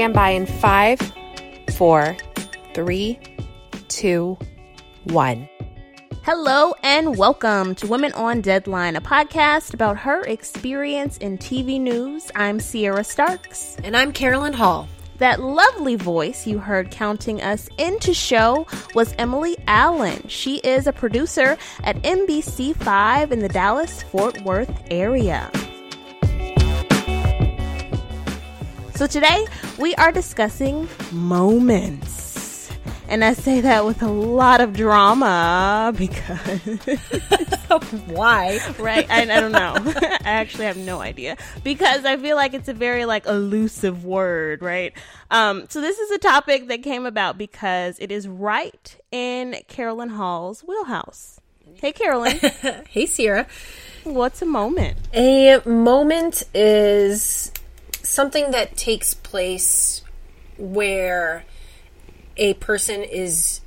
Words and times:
Stand 0.00 0.14
by 0.14 0.30
in 0.30 0.46
five, 0.46 0.98
four, 1.76 2.16
three, 2.72 3.18
two, 3.88 4.38
one. 5.04 5.46
Hello 6.22 6.72
and 6.82 7.18
welcome 7.18 7.74
to 7.74 7.86
Women 7.86 8.14
on 8.14 8.40
Deadline, 8.40 8.96
a 8.96 9.02
podcast 9.02 9.74
about 9.74 9.98
her 9.98 10.22
experience 10.22 11.18
in 11.18 11.36
TV 11.36 11.78
news. 11.78 12.30
I'm 12.34 12.60
Sierra 12.60 13.04
Starks. 13.04 13.76
And 13.84 13.94
I'm 13.94 14.10
Carolyn 14.12 14.54
Hall. 14.54 14.88
That 15.18 15.42
lovely 15.42 15.96
voice 15.96 16.46
you 16.46 16.60
heard 16.60 16.90
counting 16.90 17.42
us 17.42 17.68
into 17.76 18.14
show 18.14 18.66
was 18.94 19.14
Emily 19.18 19.58
Allen. 19.66 20.26
She 20.28 20.60
is 20.60 20.86
a 20.86 20.94
producer 20.94 21.58
at 21.84 21.96
NBC5 21.96 23.32
in 23.32 23.40
the 23.40 23.50
Dallas 23.50 24.02
Fort 24.04 24.40
Worth 24.44 24.72
area. 24.90 25.50
So 29.00 29.06
today 29.06 29.46
we 29.78 29.94
are 29.94 30.12
discussing 30.12 30.86
moments. 31.10 32.70
And 33.08 33.24
I 33.24 33.32
say 33.32 33.62
that 33.62 33.86
with 33.86 34.02
a 34.02 34.08
lot 34.08 34.60
of 34.60 34.74
drama 34.74 35.90
because. 35.96 36.38
Why? 38.08 38.60
right? 38.78 39.10
I, 39.10 39.22
I 39.22 39.40
don't 39.40 39.52
know. 39.52 39.72
I 39.86 40.18
actually 40.24 40.66
have 40.66 40.76
no 40.76 41.00
idea 41.00 41.38
because 41.64 42.04
I 42.04 42.18
feel 42.18 42.36
like 42.36 42.52
it's 42.52 42.68
a 42.68 42.74
very 42.74 43.06
like 43.06 43.24
elusive 43.24 44.04
word, 44.04 44.60
right? 44.60 44.92
Um, 45.30 45.64
so 45.70 45.80
this 45.80 45.98
is 45.98 46.10
a 46.10 46.18
topic 46.18 46.68
that 46.68 46.82
came 46.82 47.06
about 47.06 47.38
because 47.38 47.98
it 48.00 48.12
is 48.12 48.28
right 48.28 48.98
in 49.10 49.56
Carolyn 49.66 50.10
Hall's 50.10 50.60
wheelhouse. 50.60 51.40
Hey, 51.76 51.92
Carolyn. 51.92 52.36
hey, 52.90 53.06
Sierra. 53.06 53.46
What's 54.04 54.42
a 54.42 54.46
moment? 54.46 54.98
A 55.14 55.62
moment 55.64 56.42
is 56.52 57.50
something 58.10 58.50
that 58.50 58.76
takes 58.76 59.14
place 59.14 60.02
where 60.58 61.44
a 62.36 62.54
person 62.54 63.02
is 63.02 63.60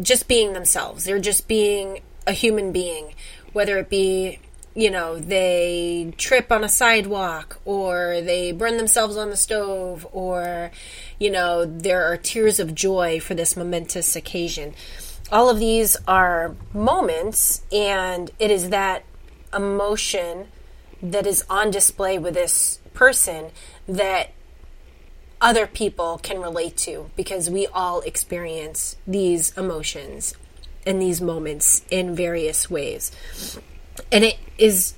just 0.00 0.26
being 0.26 0.52
themselves. 0.52 1.04
They're 1.04 1.20
just 1.20 1.46
being 1.46 2.00
a 2.26 2.32
human 2.32 2.72
being, 2.72 3.14
whether 3.52 3.78
it 3.78 3.88
be, 3.88 4.40
you 4.74 4.90
know, 4.90 5.18
they 5.18 6.12
trip 6.18 6.50
on 6.50 6.64
a 6.64 6.68
sidewalk 6.68 7.60
or 7.64 8.20
they 8.20 8.50
burn 8.50 8.76
themselves 8.76 9.16
on 9.16 9.30
the 9.30 9.36
stove 9.36 10.06
or, 10.10 10.72
you 11.18 11.30
know, 11.30 11.64
there 11.64 12.04
are 12.04 12.16
tears 12.16 12.58
of 12.58 12.74
joy 12.74 13.20
for 13.20 13.34
this 13.34 13.56
momentous 13.56 14.16
occasion. 14.16 14.74
All 15.30 15.48
of 15.48 15.60
these 15.60 15.96
are 16.08 16.56
moments, 16.74 17.62
and 17.70 18.32
it 18.40 18.50
is 18.50 18.70
that 18.70 19.04
emotion 19.54 20.48
that 21.00 21.26
is 21.26 21.44
on 21.48 21.70
display 21.70 22.18
with 22.18 22.34
this 22.34 22.79
person 22.94 23.50
that 23.88 24.32
other 25.40 25.66
people 25.66 26.18
can 26.22 26.40
relate 26.40 26.76
to 26.76 27.10
because 27.16 27.48
we 27.48 27.66
all 27.68 28.00
experience 28.02 28.96
these 29.06 29.56
emotions 29.56 30.34
and 30.86 31.00
these 31.00 31.20
moments 31.20 31.82
in 31.90 32.14
various 32.14 32.68
ways. 32.70 33.10
And 34.12 34.24
it 34.24 34.38
is 34.58 34.94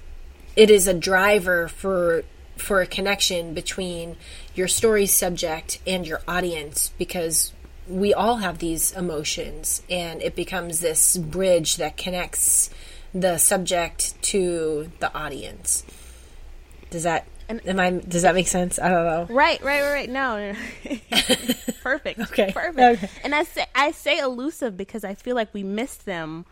it 0.56 0.70
is 0.70 0.86
a 0.86 0.94
driver 0.94 1.68
for 1.68 2.24
for 2.56 2.80
a 2.80 2.86
connection 2.86 3.54
between 3.54 4.16
your 4.54 4.68
story 4.68 5.06
subject 5.06 5.80
and 5.86 6.06
your 6.06 6.20
audience 6.28 6.92
because 6.98 7.52
we 7.88 8.14
all 8.14 8.36
have 8.36 8.58
these 8.58 8.92
emotions 8.92 9.82
and 9.90 10.22
it 10.22 10.36
becomes 10.36 10.80
this 10.80 11.16
bridge 11.16 11.76
that 11.76 11.96
connects 11.96 12.70
the 13.12 13.38
subject 13.38 14.20
to 14.22 14.90
the 15.00 15.12
audience. 15.14 15.84
Does 16.90 17.02
that 17.02 17.26
and 17.48 17.66
am 17.66 17.80
I? 17.80 17.90
Does 17.90 18.22
that 18.22 18.34
make 18.34 18.48
sense? 18.48 18.78
I 18.78 18.88
don't 18.88 19.04
know. 19.04 19.34
Right, 19.34 19.62
right, 19.62 19.82
right, 19.82 19.92
right. 19.92 20.10
No, 20.10 20.54
perfect. 21.82 22.20
okay, 22.20 22.52
perfect. 22.52 23.04
Okay. 23.04 23.10
And 23.24 23.34
I 23.34 23.44
say 23.44 23.66
I 23.74 23.90
say 23.92 24.18
elusive 24.18 24.76
because 24.76 25.04
I 25.04 25.14
feel 25.14 25.36
like 25.36 25.52
we 25.52 25.62
missed 25.62 26.06
them 26.06 26.46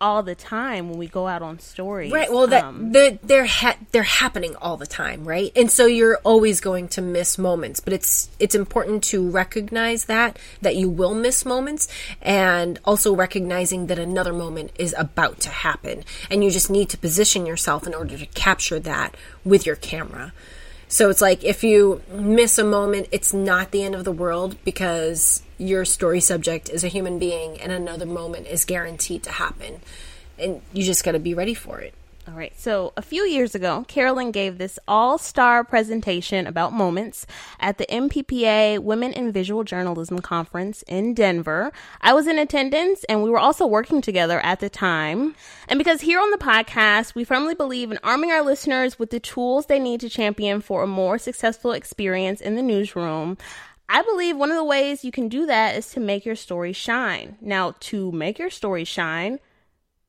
all 0.00 0.22
the 0.22 0.34
time 0.34 0.90
when 0.90 0.98
we 0.98 1.06
go 1.06 1.26
out 1.26 1.42
on 1.42 1.58
stories. 1.58 2.12
Right. 2.12 2.30
Well, 2.30 2.46
that 2.48 2.64
um, 2.64 2.92
they're 2.92 3.18
they're, 3.22 3.46
ha- 3.46 3.78
they're 3.92 4.02
happening 4.02 4.54
all 4.56 4.76
the 4.76 4.86
time, 4.86 5.24
right? 5.24 5.50
And 5.56 5.70
so 5.70 5.86
you're 5.86 6.18
always 6.18 6.60
going 6.60 6.88
to 6.88 7.02
miss 7.02 7.38
moments, 7.38 7.80
but 7.80 7.92
it's 7.92 8.28
it's 8.38 8.54
important 8.54 9.02
to 9.04 9.28
recognize 9.28 10.04
that 10.06 10.38
that 10.60 10.76
you 10.76 10.88
will 10.90 11.14
miss 11.14 11.44
moments, 11.44 11.88
and 12.20 12.78
also 12.84 13.14
recognizing 13.14 13.86
that 13.86 13.98
another 13.98 14.32
moment 14.32 14.72
is 14.78 14.94
about 14.98 15.40
to 15.40 15.48
happen, 15.48 16.04
and 16.30 16.44
you 16.44 16.50
just 16.50 16.70
need 16.70 16.90
to 16.90 16.98
position 16.98 17.46
yourself 17.46 17.86
in 17.86 17.94
order 17.94 18.18
to 18.18 18.26
capture 18.26 18.78
that 18.80 19.16
with 19.44 19.64
your 19.64 19.76
camera. 19.76 20.32
So 20.88 21.10
it's 21.10 21.20
like 21.20 21.42
if 21.42 21.64
you 21.64 22.02
miss 22.10 22.58
a 22.58 22.64
moment, 22.64 23.08
it's 23.10 23.34
not 23.34 23.70
the 23.70 23.82
end 23.82 23.94
of 23.94 24.04
the 24.04 24.12
world 24.12 24.56
because 24.64 25.42
your 25.58 25.84
story 25.84 26.20
subject 26.20 26.68
is 26.68 26.84
a 26.84 26.88
human 26.88 27.18
being 27.18 27.60
and 27.60 27.72
another 27.72 28.06
moment 28.06 28.46
is 28.46 28.64
guaranteed 28.64 29.22
to 29.24 29.32
happen. 29.32 29.80
And 30.38 30.62
you 30.72 30.84
just 30.84 31.04
got 31.04 31.12
to 31.12 31.18
be 31.18 31.34
ready 31.34 31.54
for 31.54 31.80
it. 31.80 31.94
All 32.28 32.34
right. 32.34 32.58
So, 32.58 32.92
a 32.96 33.02
few 33.02 33.22
years 33.22 33.54
ago, 33.54 33.84
Carolyn 33.86 34.32
gave 34.32 34.58
this 34.58 34.80
all 34.88 35.16
star 35.16 35.62
presentation 35.62 36.48
about 36.48 36.72
moments 36.72 37.24
at 37.60 37.78
the 37.78 37.86
NPPA 37.86 38.80
Women 38.80 39.12
in 39.12 39.30
Visual 39.30 39.62
Journalism 39.62 40.18
Conference 40.18 40.82
in 40.88 41.14
Denver. 41.14 41.72
I 42.00 42.14
was 42.14 42.26
in 42.26 42.36
attendance 42.36 43.04
and 43.04 43.22
we 43.22 43.30
were 43.30 43.38
also 43.38 43.64
working 43.64 44.00
together 44.00 44.40
at 44.40 44.58
the 44.58 44.68
time. 44.68 45.36
And 45.68 45.78
because 45.78 46.00
here 46.00 46.18
on 46.18 46.32
the 46.32 46.36
podcast, 46.36 47.14
we 47.14 47.22
firmly 47.22 47.54
believe 47.54 47.92
in 47.92 48.00
arming 48.02 48.32
our 48.32 48.42
listeners 48.42 48.98
with 48.98 49.10
the 49.10 49.20
tools 49.20 49.66
they 49.66 49.78
need 49.78 50.00
to 50.00 50.08
champion 50.08 50.60
for 50.60 50.82
a 50.82 50.88
more 50.88 51.18
successful 51.18 51.70
experience 51.70 52.40
in 52.40 52.56
the 52.56 52.62
newsroom, 52.62 53.38
I 53.88 54.02
believe 54.02 54.36
one 54.36 54.50
of 54.50 54.56
the 54.56 54.64
ways 54.64 55.04
you 55.04 55.12
can 55.12 55.28
do 55.28 55.46
that 55.46 55.76
is 55.76 55.90
to 55.90 56.00
make 56.00 56.26
your 56.26 56.34
story 56.34 56.72
shine. 56.72 57.36
Now, 57.40 57.76
to 57.80 58.10
make 58.10 58.40
your 58.40 58.50
story 58.50 58.82
shine, 58.82 59.38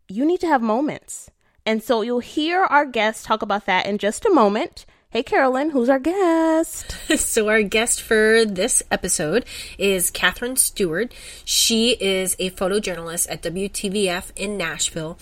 you 0.10 0.26
need 0.26 0.40
to 0.40 0.48
have 0.48 0.64
moments. 0.64 1.30
And 1.68 1.84
so 1.84 2.02
you'll 2.02 2.20
hear 2.20 2.64
our 2.64 2.86
guest 2.86 3.26
talk 3.26 3.42
about 3.42 3.66
that 3.66 3.86
in 3.86 3.98
just 3.98 4.26
a 4.26 4.34
moment. 4.34 4.86
Hey, 5.10 5.22
Carolyn, 5.22 5.72
who's 5.72 5.90
our 5.90 6.00
guest? 6.00 6.96
so, 7.18 7.50
our 7.50 7.62
guest 7.62 8.02
for 8.02 8.46
this 8.46 8.82
episode 8.90 9.44
is 9.78 10.10
Catherine 10.10 10.56
Stewart. 10.56 11.14
She 11.44 11.98
is 12.00 12.38
a 12.40 12.52
photojournalist 12.52 13.28
at 13.30 13.42
WTVF 13.42 14.32
in 14.38 14.56
Nashville. 14.56 15.18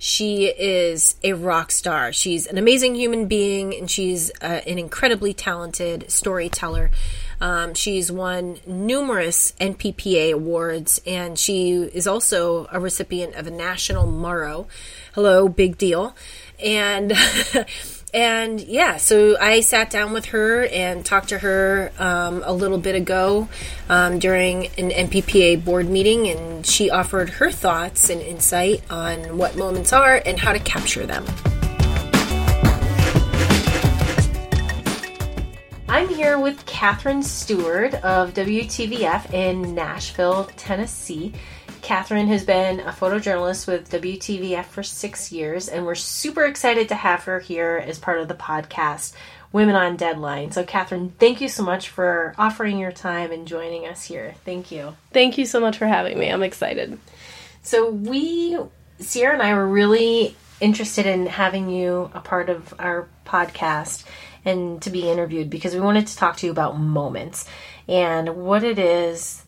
She 0.00 0.46
is 0.46 1.14
a 1.22 1.34
rock 1.34 1.70
star. 1.70 2.12
She's 2.12 2.48
an 2.48 2.58
amazing 2.58 2.96
human 2.96 3.26
being, 3.26 3.72
and 3.72 3.88
she's 3.88 4.32
uh, 4.40 4.62
an 4.66 4.80
incredibly 4.80 5.32
talented 5.32 6.10
storyteller. 6.10 6.90
Um, 7.40 7.74
she's 7.74 8.10
won 8.10 8.58
numerous 8.66 9.52
NPPA 9.60 10.32
awards, 10.32 11.00
and 11.06 11.38
she 11.38 11.72
is 11.72 12.06
also 12.06 12.66
a 12.70 12.80
recipient 12.80 13.34
of 13.34 13.46
a 13.46 13.50
National 13.50 14.06
Murrow. 14.06 14.66
hello, 15.14 15.48
big 15.48 15.78
deal. 15.78 16.14
And 16.62 17.12
and 18.14 18.60
yeah, 18.60 18.96
so 18.96 19.36
I 19.38 19.60
sat 19.60 19.90
down 19.90 20.12
with 20.12 20.26
her 20.26 20.64
and 20.66 21.04
talked 21.04 21.30
to 21.30 21.38
her 21.38 21.92
um, 21.98 22.42
a 22.44 22.52
little 22.52 22.78
bit 22.78 22.94
ago 22.94 23.48
um, 23.88 24.18
during 24.18 24.66
an 24.78 24.90
NPPA 24.90 25.64
board 25.64 25.88
meeting, 25.88 26.28
and 26.28 26.64
she 26.64 26.90
offered 26.90 27.30
her 27.30 27.50
thoughts 27.50 28.10
and 28.10 28.20
insight 28.20 28.82
on 28.90 29.36
what 29.36 29.56
moments 29.56 29.92
are 29.92 30.22
and 30.24 30.38
how 30.38 30.52
to 30.52 30.60
capture 30.60 31.06
them. 31.06 31.24
Here 36.14 36.38
with 36.38 36.64
Catherine 36.64 37.24
Stewart 37.24 37.92
of 37.94 38.34
WTVF 38.34 39.34
in 39.34 39.74
Nashville, 39.74 40.44
Tennessee. 40.56 41.32
Catherine 41.82 42.28
has 42.28 42.44
been 42.44 42.78
a 42.78 42.92
photojournalist 42.92 43.66
with 43.66 43.90
WTVF 43.90 44.66
for 44.66 44.84
six 44.84 45.32
years, 45.32 45.68
and 45.68 45.84
we're 45.84 45.96
super 45.96 46.44
excited 46.44 46.88
to 46.90 46.94
have 46.94 47.24
her 47.24 47.40
here 47.40 47.82
as 47.84 47.98
part 47.98 48.20
of 48.20 48.28
the 48.28 48.34
podcast, 48.34 49.14
Women 49.50 49.74
on 49.74 49.96
Deadline. 49.96 50.52
So, 50.52 50.62
Catherine, 50.62 51.12
thank 51.18 51.40
you 51.40 51.48
so 51.48 51.64
much 51.64 51.88
for 51.88 52.34
offering 52.38 52.78
your 52.78 52.92
time 52.92 53.32
and 53.32 53.48
joining 53.48 53.88
us 53.88 54.04
here. 54.04 54.36
Thank 54.44 54.70
you. 54.70 54.96
Thank 55.12 55.36
you 55.36 55.46
so 55.46 55.58
much 55.58 55.78
for 55.78 55.86
having 55.88 56.16
me. 56.16 56.30
I'm 56.30 56.44
excited. 56.44 56.96
So, 57.62 57.90
we, 57.90 58.56
Sierra 59.00 59.34
and 59.34 59.42
I, 59.42 59.52
were 59.54 59.66
really 59.66 60.36
interested 60.60 61.06
in 61.06 61.26
having 61.26 61.68
you 61.68 62.08
a 62.14 62.20
part 62.20 62.50
of 62.50 62.72
our 62.78 63.08
podcast 63.26 64.04
and 64.44 64.80
to 64.82 64.90
be 64.90 65.08
interviewed 65.08 65.50
because 65.50 65.74
we 65.74 65.80
wanted 65.80 66.06
to 66.06 66.16
talk 66.16 66.36
to 66.38 66.46
you 66.46 66.52
about 66.52 66.78
moments 66.78 67.46
and 67.88 68.36
what 68.36 68.64
it 68.64 68.78
is 68.78 69.44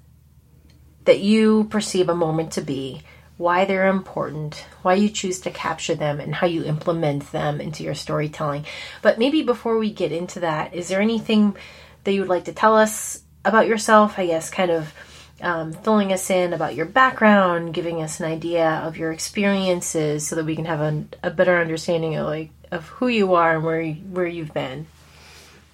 that 1.04 1.20
you 1.20 1.64
perceive 1.64 2.08
a 2.08 2.14
moment 2.14 2.52
to 2.52 2.60
be, 2.60 3.02
why 3.36 3.64
they're 3.64 3.88
important, 3.88 4.66
why 4.82 4.94
you 4.94 5.08
choose 5.08 5.40
to 5.40 5.50
capture 5.50 5.94
them, 5.94 6.20
and 6.20 6.34
how 6.34 6.46
you 6.46 6.64
implement 6.64 7.30
them 7.32 7.60
into 7.60 7.82
your 7.82 7.94
storytelling. 7.94 8.64
But 9.02 9.18
maybe 9.18 9.42
before 9.42 9.78
we 9.78 9.90
get 9.90 10.12
into 10.12 10.40
that, 10.40 10.74
is 10.74 10.88
there 10.88 11.00
anything 11.00 11.56
that 12.04 12.12
you 12.12 12.20
would 12.20 12.28
like 12.28 12.44
to 12.46 12.52
tell 12.52 12.76
us 12.76 13.22
about 13.44 13.68
yourself? 13.68 14.18
I 14.18 14.26
guess 14.26 14.50
kind 14.50 14.70
of 14.70 14.92
um, 15.40 15.72
filling 15.72 16.12
us 16.12 16.30
in 16.30 16.52
about 16.52 16.74
your 16.74 16.86
background, 16.86 17.74
giving 17.74 18.02
us 18.02 18.20
an 18.20 18.26
idea 18.26 18.68
of 18.84 18.96
your 18.96 19.12
experiences, 19.12 20.26
so 20.26 20.36
that 20.36 20.46
we 20.46 20.56
can 20.56 20.64
have 20.64 20.80
a, 20.80 21.04
a 21.22 21.30
better 21.30 21.58
understanding 21.58 22.16
of 22.16 22.26
like 22.26 22.50
of 22.70 22.88
who 22.88 23.08
you 23.08 23.34
are 23.34 23.56
and 23.56 23.64
where 23.64 23.92
where 23.92 24.26
you've 24.26 24.54
been. 24.54 24.86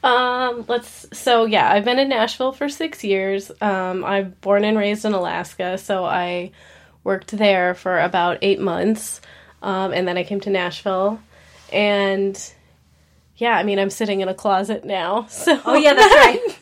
Um, 0.03 0.65
let's. 0.69 1.07
So 1.13 1.45
yeah, 1.45 1.71
I've 1.71 1.85
been 1.85 1.99
in 1.99 2.09
Nashville 2.09 2.53
for 2.53 2.69
six 2.69 3.05
years. 3.05 3.51
Um, 3.61 4.05
I'm 4.05 4.31
born 4.41 4.65
and 4.65 4.77
raised 4.77 5.05
in 5.05 5.13
Alaska, 5.13 5.79
so 5.79 6.05
I 6.05 6.51
worked 7.05 7.37
there 7.37 7.75
for 7.75 7.99
about 8.01 8.39
eight 8.43 8.61
months, 8.61 9.21
um, 9.63 9.93
and 9.93 10.07
then 10.07 10.19
I 10.19 10.25
came 10.25 10.41
to 10.41 10.51
Nashville, 10.51 11.21
and 11.73 12.53
yeah, 13.37 13.57
I 13.57 13.63
mean, 13.63 13.79
I'm 13.79 13.91
sitting 13.91 14.21
in 14.21 14.29
a 14.29 14.35
closet 14.35 14.85
now. 14.85 15.27
So 15.31 15.61
oh 15.65 15.75
yeah, 15.75 15.95
that's 15.95 16.15
right. 16.15 16.59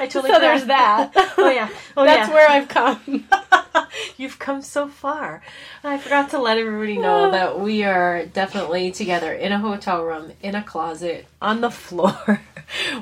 I 0.00 0.06
totally. 0.06 0.32
so 0.32 0.40
there's 0.40 0.66
that. 0.66 1.12
oh 1.38 1.50
yeah. 1.50 1.68
Oh 1.96 2.04
that's 2.04 2.28
yeah. 2.28 2.34
where 2.34 2.48
I've 2.48 2.68
come. 2.68 3.26
You've 4.18 4.38
come 4.38 4.60
so 4.60 4.88
far. 4.88 5.42
I 5.82 5.96
forgot 5.98 6.30
to 6.30 6.38
let 6.38 6.58
everybody 6.58 6.98
know 6.98 7.30
that 7.32 7.58
we 7.58 7.84
are 7.84 8.26
definitely 8.26 8.90
together 8.90 9.32
in 9.32 9.52
a 9.52 9.58
hotel 9.58 10.04
room, 10.04 10.32
in 10.42 10.54
a 10.54 10.62
closet, 10.62 11.26
on 11.40 11.60
the 11.62 11.70
floor. 11.70 12.42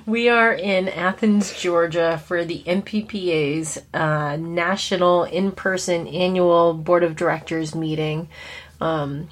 we 0.06 0.29
are 0.29 0.53
in 0.53 0.88
Athens, 0.88 1.59
Georgia 1.59 2.23
for 2.25 2.44
the 2.44 2.62
NPPA's 2.65 3.82
uh, 3.93 4.37
national 4.37 5.25
in 5.25 5.53
person 5.53 6.06
annual 6.06 6.75
board 6.75 7.03
of 7.03 7.17
directors 7.17 7.75
meeting. 7.75 8.29
Um, 8.81 9.29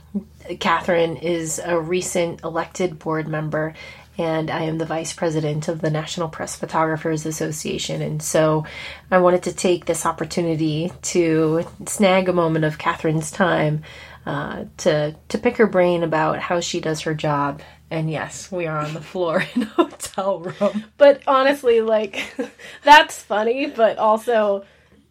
Catherine 0.61 1.17
is 1.17 1.61
a 1.65 1.79
recent 1.79 2.43
elected 2.43 2.99
board 2.99 3.29
member, 3.29 3.75
and 4.19 4.51
I 4.51 4.63
am 4.63 4.79
the 4.79 4.85
vice 4.85 5.13
president 5.13 5.69
of 5.69 5.81
the 5.81 5.91
National 5.91 6.29
Press 6.29 6.57
Photographers 6.57 7.25
Association. 7.25 8.03
And 8.03 8.23
so 8.23 8.67
I 9.11 9.19
wanted 9.19 9.45
to 9.45 9.53
take 9.53 9.87
this 9.87 10.05
opportunity 10.05 10.93
to 11.03 11.67
snag 11.87 12.29
a 12.29 12.33
moment 12.33 12.65
of 12.65 12.79
Catherine's 12.79 13.31
time 13.31 13.83
uh, 14.27 14.65
to 14.79 15.17
to 15.29 15.39
pick 15.39 15.57
her 15.57 15.67
brain 15.67 16.03
about 16.03 16.39
how 16.39 16.61
she 16.61 16.81
does 16.81 17.01
her 17.01 17.15
job. 17.15 17.63
And 17.91 18.11
yes, 18.11 18.53
we 18.53 18.67
are 18.67 18.79
on 18.79 18.95
the 18.95 19.01
floor 19.01 19.45
in 19.55 19.63
a 19.63 19.67
hotel 19.67 20.41
room. 20.41 20.85
But 20.97 21.23
honestly, 21.27 21.81
like 21.81 22.23
that's 22.85 23.23
funny, 23.23 23.67
but 23.67 23.99
also 23.99 24.65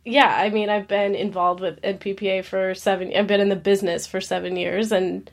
yeah, 0.03 0.35
I 0.35 0.49
mean, 0.49 0.69
I've 0.69 0.87
been 0.87 1.13
involved 1.13 1.61
with 1.61 1.81
NPPA 1.81 2.43
for 2.43 2.73
7 2.73 3.11
I've 3.15 3.27
been 3.27 3.41
in 3.41 3.49
the 3.49 3.55
business 3.55 4.07
for 4.07 4.21
7 4.21 4.55
years 4.55 4.91
and 4.91 5.29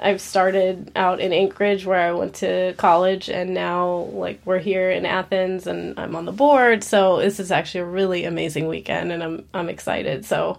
I've 0.00 0.20
started 0.20 0.92
out 0.96 1.20
in 1.20 1.32
Anchorage 1.32 1.86
where 1.86 2.00
I 2.00 2.12
went 2.12 2.34
to 2.36 2.74
college 2.76 3.30
and 3.30 3.54
now 3.54 4.08
like 4.12 4.40
we're 4.44 4.58
here 4.58 4.90
in 4.90 5.06
Athens 5.06 5.66
and 5.66 5.98
I'm 5.98 6.16
on 6.16 6.24
the 6.24 6.32
board. 6.32 6.84
So 6.84 7.18
this 7.18 7.40
is 7.40 7.52
actually 7.52 7.82
a 7.82 7.86
really 7.86 8.24
amazing 8.24 8.68
weekend 8.68 9.12
and 9.12 9.22
I'm 9.22 9.44
I'm 9.54 9.68
excited. 9.68 10.24
So 10.24 10.58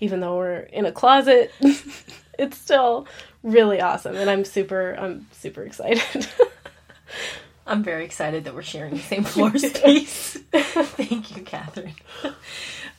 even 0.00 0.20
though 0.20 0.36
we're 0.36 0.58
in 0.60 0.86
a 0.86 0.92
closet, 0.92 1.52
it's 2.38 2.58
still 2.58 3.06
really 3.42 3.80
awesome 3.80 4.16
and 4.16 4.28
I'm 4.28 4.44
super 4.44 4.94
I'm 4.98 5.28
super 5.32 5.62
excited. 5.62 6.28
I'm 7.66 7.84
very 7.84 8.04
excited 8.04 8.44
that 8.44 8.54
we're 8.54 8.62
sharing 8.62 8.94
the 8.94 9.00
same 9.02 9.24
floor 9.26 9.56
space. 9.58 10.38
Thank 10.52 11.36
you, 11.36 11.42
Catherine. 11.44 11.94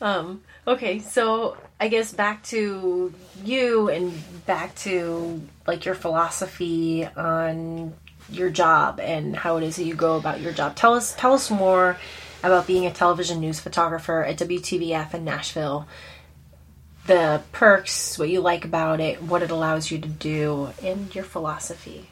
Um, 0.02 0.42
okay, 0.68 1.00
so 1.00 1.58
I 1.80 1.88
guess 1.88 2.14
back 2.14 2.44
to 2.46 3.14
you 3.44 3.90
and 3.90 4.14
back 4.46 4.76
to 4.78 5.42
like 5.66 5.86
your 5.86 5.96
philosophy 5.96 7.06
on 7.06 7.94
your 8.30 8.50
job 8.50 9.00
and 9.00 9.36
how 9.36 9.58
it 9.58 9.64
is 9.64 9.76
that 9.76 9.84
you 9.84 9.96
go 9.96 10.18
about 10.18 10.42
your 10.42 10.54
job. 10.54 10.76
Tell 10.76 10.94
us 10.94 11.16
tell 11.16 11.34
us 11.34 11.50
more 11.50 11.98
about 12.44 12.68
being 12.68 12.86
a 12.86 12.92
television 12.92 13.40
news 13.40 13.60
photographer 13.60 14.24
at 14.24 14.38
WTVF 14.38 15.14
in 15.14 15.24
Nashville. 15.24 15.88
The 17.06 17.42
perks, 17.52 18.18
what 18.18 18.30
you 18.30 18.40
like 18.40 18.64
about 18.64 19.02
it, 19.02 19.22
what 19.22 19.42
it 19.42 19.52
allows 19.52 19.92
you 19.92 20.00
to 20.00 20.08
do, 20.08 20.70
and 20.82 21.14
your 21.14 21.26
philosophy. 21.26 22.10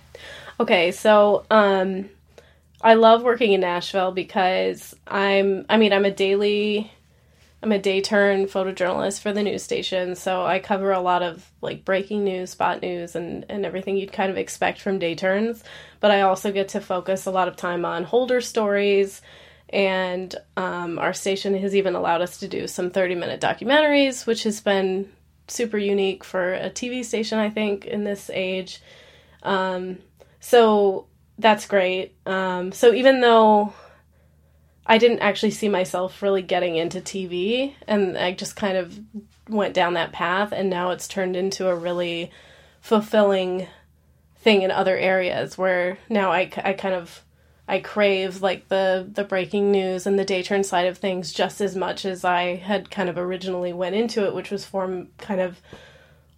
Okay, 0.60 0.92
so 0.92 1.46
um 1.50 2.10
I 2.82 2.96
love 2.96 3.24
working 3.24 3.54
in 3.54 3.62
Nashville 3.62 4.12
because 4.12 4.96
I'm 5.08 5.66
I 5.70 5.78
mean 5.78 5.94
I'm 5.94 6.06
a 6.06 6.12
daily 6.12 6.92
I'm 7.64 7.72
a 7.72 7.80
day 7.80 8.02
turn 8.02 8.48
photojournalist 8.48 9.22
for 9.22 9.32
the 9.32 9.44
news 9.44 9.62
station, 9.62 10.16
so 10.16 10.44
I 10.44 10.58
cover 10.60 10.92
a 10.92 11.00
lot 11.00 11.22
of 11.22 11.52
like 11.62 11.86
breaking 11.86 12.24
news, 12.24 12.50
spot 12.50 12.82
news, 12.82 13.16
and, 13.16 13.46
and 13.50 13.66
everything 13.66 13.98
you'd 13.98 14.12
kind 14.12 14.32
of 14.32 14.38
expect 14.38 14.82
from 14.82 14.98
day 14.98 15.14
turns. 15.14 15.64
But 16.00 16.10
I 16.10 16.22
also 16.22 16.52
get 16.52 16.70
to 16.70 16.82
focus 16.82 17.28
a 17.28 17.32
lot 17.32 17.48
of 17.48 17.56
time 17.56 17.86
on 17.86 18.04
holder 18.04 18.42
stories, 18.42 19.22
and 19.70 20.36
um, 20.58 20.98
our 20.98 21.14
station 21.14 21.54
has 21.60 21.76
even 21.76 21.94
allowed 21.94 22.22
us 22.22 22.40
to 22.40 22.48
do 22.48 22.68
some 22.68 22.90
30 22.90 23.16
minute 23.16 23.40
documentaries, 23.40 24.26
which 24.26 24.44
has 24.44 24.60
been 24.60 25.12
super 25.48 25.78
unique 25.78 26.24
for 26.24 26.54
a 26.54 26.72
TV 26.72 27.06
station, 27.06 27.38
I 27.38 27.52
think, 27.52 27.86
in 27.86 28.04
this 28.04 28.32
age. 28.34 28.82
Um, 29.44 30.00
so 30.40 31.06
that's 31.38 31.68
great. 31.68 32.16
Um, 32.26 32.72
so 32.72 32.94
even 32.94 33.22
though 33.22 33.74
I 34.86 34.98
didn't 34.98 35.20
actually 35.20 35.52
see 35.52 35.70
myself 35.70 36.22
really 36.22 36.42
getting 36.42 36.76
into 36.76 37.02
TV, 37.02 37.76
and 37.88 38.18
I 38.18 38.34
just 38.34 38.56
kind 38.56 38.78
of 38.78 39.00
went 39.48 39.74
down 39.74 39.94
that 39.94 40.12
path, 40.12 40.52
and 40.52 40.70
now 40.70 40.92
it's 40.92 41.08
turned 41.08 41.36
into 41.36 41.68
a 41.68 41.76
really 41.76 42.32
fulfilling 42.82 43.68
thing 44.38 44.64
in 44.64 44.72
other 44.72 44.98
areas 44.98 45.58
where 45.58 45.98
now 46.10 46.32
I, 46.32 46.52
I 46.64 46.74
kind 46.74 46.96
of 46.96 47.24
I 47.68 47.80
crave 47.80 48.42
like 48.42 48.68
the 48.70 49.08
the 49.10 49.24
breaking 49.24 49.72
news 49.72 50.08
and 50.08 50.18
the 50.18 50.26
day 50.26 50.42
turn 50.44 50.64
side 50.64 50.88
of 50.88 50.98
things 50.98 51.32
just 51.32 51.62
as 51.62 51.76
much 51.76 52.06
as 52.06 52.26
I 52.26 52.56
had 52.56 52.90
kind 52.90 53.08
of 53.08 53.18
originally 53.18 53.72
went 53.72 53.96
into 53.96 54.26
it, 54.26 54.34
which 54.34 54.52
was 54.52 54.66
form 54.66 55.10
kind 55.18 55.40
of 55.40 55.62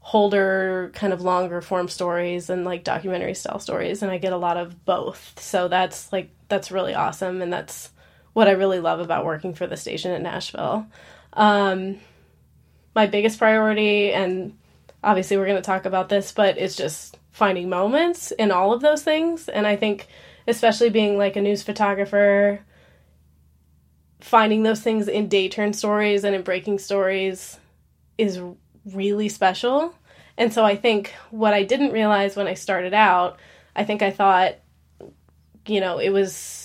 holder 0.01 0.91
kind 0.93 1.13
of 1.13 1.21
longer 1.21 1.61
form 1.61 1.87
stories 1.87 2.49
and 2.49 2.65
like 2.65 2.83
documentary 2.83 3.33
style 3.33 3.57
stories 3.57 4.03
and 4.03 4.11
I 4.11 4.17
get 4.17 4.33
a 4.33 4.37
lot 4.37 4.57
of 4.57 4.83
both. 4.85 5.39
So 5.39 5.69
that's 5.69 6.11
like 6.11 6.29
that's 6.49 6.71
really 6.71 6.93
awesome 6.93 7.41
and 7.41 7.51
that's 7.51 7.89
what 8.33 8.47
I 8.47 8.51
really 8.51 8.79
love 8.79 8.99
about 8.99 9.25
working 9.25 9.53
for 9.53 9.67
the 9.67 9.77
station 9.77 10.11
in 10.11 10.23
Nashville. 10.23 10.87
Um, 11.33 11.99
my 12.95 13.07
biggest 13.07 13.39
priority, 13.39 14.11
and 14.11 14.57
obviously 15.03 15.37
we're 15.37 15.45
going 15.45 15.57
to 15.57 15.61
talk 15.61 15.85
about 15.85 16.09
this, 16.09 16.31
but 16.31 16.57
it's 16.57 16.75
just 16.75 17.17
finding 17.31 17.69
moments 17.69 18.31
in 18.31 18.51
all 18.51 18.73
of 18.73 18.81
those 18.81 19.03
things. 19.03 19.49
And 19.49 19.65
I 19.65 19.75
think, 19.75 20.07
especially 20.47 20.89
being 20.89 21.17
like 21.17 21.35
a 21.35 21.41
news 21.41 21.63
photographer, 21.63 22.59
finding 24.19 24.63
those 24.63 24.81
things 24.81 25.07
in 25.07 25.27
day 25.27 25.49
turn 25.49 25.73
stories 25.73 26.23
and 26.23 26.35
in 26.35 26.43
breaking 26.43 26.79
stories 26.79 27.59
is 28.17 28.39
really 28.85 29.29
special. 29.29 29.93
And 30.37 30.53
so 30.53 30.63
I 30.63 30.75
think 30.75 31.13
what 31.29 31.53
I 31.53 31.63
didn't 31.63 31.91
realize 31.91 32.35
when 32.35 32.47
I 32.47 32.53
started 32.53 32.93
out, 32.93 33.39
I 33.75 33.83
think 33.83 34.01
I 34.01 34.11
thought, 34.11 34.55
you 35.67 35.79
know, 35.79 35.99
it 35.99 36.09
was 36.09 36.62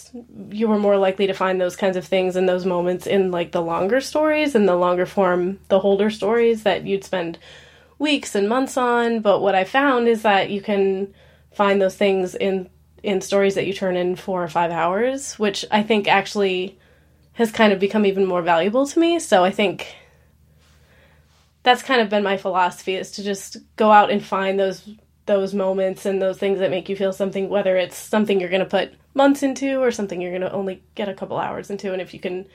you 0.50 0.68
were 0.68 0.78
more 0.78 0.96
likely 0.96 1.26
to 1.26 1.32
find 1.32 1.60
those 1.60 1.76
kinds 1.76 1.96
of 1.96 2.04
things 2.04 2.36
and 2.36 2.48
those 2.48 2.64
moments 2.64 3.06
in 3.06 3.30
like 3.30 3.52
the 3.52 3.62
longer 3.62 4.00
stories 4.00 4.54
and 4.54 4.68
the 4.68 4.76
longer 4.76 5.06
form 5.06 5.58
the 5.68 5.80
holder 5.80 6.10
stories 6.10 6.62
that 6.62 6.86
you'd 6.86 7.04
spend 7.04 7.38
weeks 7.98 8.34
and 8.34 8.48
months 8.48 8.76
on. 8.76 9.20
But 9.20 9.40
what 9.40 9.54
i 9.54 9.64
found 9.64 10.08
is 10.08 10.22
that 10.22 10.50
you 10.50 10.60
can 10.60 11.14
find 11.52 11.80
those 11.80 11.96
things 11.96 12.34
in 12.34 12.68
in 13.02 13.20
stories 13.20 13.54
that 13.54 13.66
you 13.66 13.72
turn 13.72 13.96
in 13.96 14.16
four 14.16 14.42
or 14.42 14.48
five 14.48 14.72
hours 14.72 15.38
which 15.38 15.64
i 15.70 15.82
think 15.82 16.08
actually 16.08 16.76
has 17.34 17.52
kind 17.52 17.72
of 17.72 17.78
become 17.78 18.04
even 18.04 18.26
more 18.26 18.42
valuable 18.42 18.86
to 18.86 18.98
me. 18.98 19.18
So 19.18 19.44
i 19.44 19.50
think 19.50 19.86
that's 21.62 21.82
kind 21.82 22.00
of 22.00 22.08
been 22.08 22.22
my 22.22 22.36
philosophy 22.36 22.94
is 22.94 23.10
to 23.12 23.22
just 23.22 23.58
go 23.76 23.90
out 23.90 24.10
and 24.10 24.24
find 24.24 24.58
those 24.58 24.88
those 25.26 25.52
moments 25.52 26.06
and 26.06 26.22
those 26.22 26.38
things 26.38 26.58
that 26.58 26.70
make 26.70 26.88
you 26.88 26.96
feel 26.96 27.12
something 27.12 27.48
whether 27.48 27.76
it's 27.76 27.96
something 27.96 28.40
you're 28.40 28.48
going 28.48 28.60
to 28.60 28.66
put 28.66 28.92
months 29.18 29.42
into 29.42 29.82
or 29.82 29.90
something 29.90 30.22
you're 30.22 30.30
going 30.30 30.40
to 30.40 30.52
only 30.52 30.82
get 30.94 31.10
a 31.10 31.14
couple 31.14 31.36
hours 31.36 31.68
into. 31.68 31.92
And 31.92 32.00
if 32.00 32.14
you 32.14 32.20
can 32.20 32.46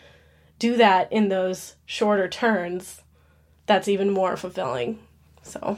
do 0.58 0.78
that 0.78 1.12
in 1.14 1.30
those 1.30 1.76
shorter 1.86 2.28
turns 2.28 3.02
that's 3.66 3.88
even 3.88 4.10
more 4.10 4.36
fulfilling. 4.36 5.00
So. 5.44 5.78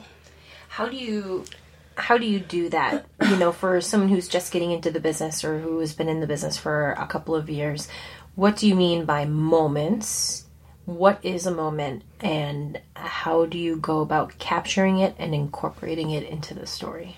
How 0.70 0.88
do 0.88 0.96
you 0.96 1.46
how 1.98 2.18
do 2.18 2.26
you 2.26 2.40
do 2.40 2.70
that? 2.70 3.06
You 3.22 3.38
know 3.38 3.52
for 3.52 3.80
someone 3.80 4.10
who's 4.10 4.28
just 4.28 4.52
getting 4.52 4.72
into 4.72 4.92
the 4.92 5.00
business 5.00 5.44
or 5.44 5.60
who 5.60 5.80
has 5.80 5.94
been 5.94 6.10
in 6.10 6.20
the 6.20 6.28
business 6.28 6.58
for 6.58 6.92
a 6.94 7.06
couple 7.08 7.36
of 7.36 7.50
years 7.50 7.88
what 8.36 8.58
do 8.58 8.68
you 8.68 8.76
mean 8.76 9.06
by 9.06 9.24
moments? 9.26 10.46
What 10.84 11.24
is 11.24 11.46
a 11.46 11.52
moment? 11.52 12.04
And 12.20 12.82
how 12.96 13.46
do 13.46 13.58
you 13.58 13.78
go 13.78 14.02
about 14.02 14.38
capturing 14.38 15.00
it 15.00 15.16
and 15.18 15.34
incorporating 15.34 16.12
it 16.12 16.24
into 16.24 16.54
the 16.54 16.68
story? 16.68 17.16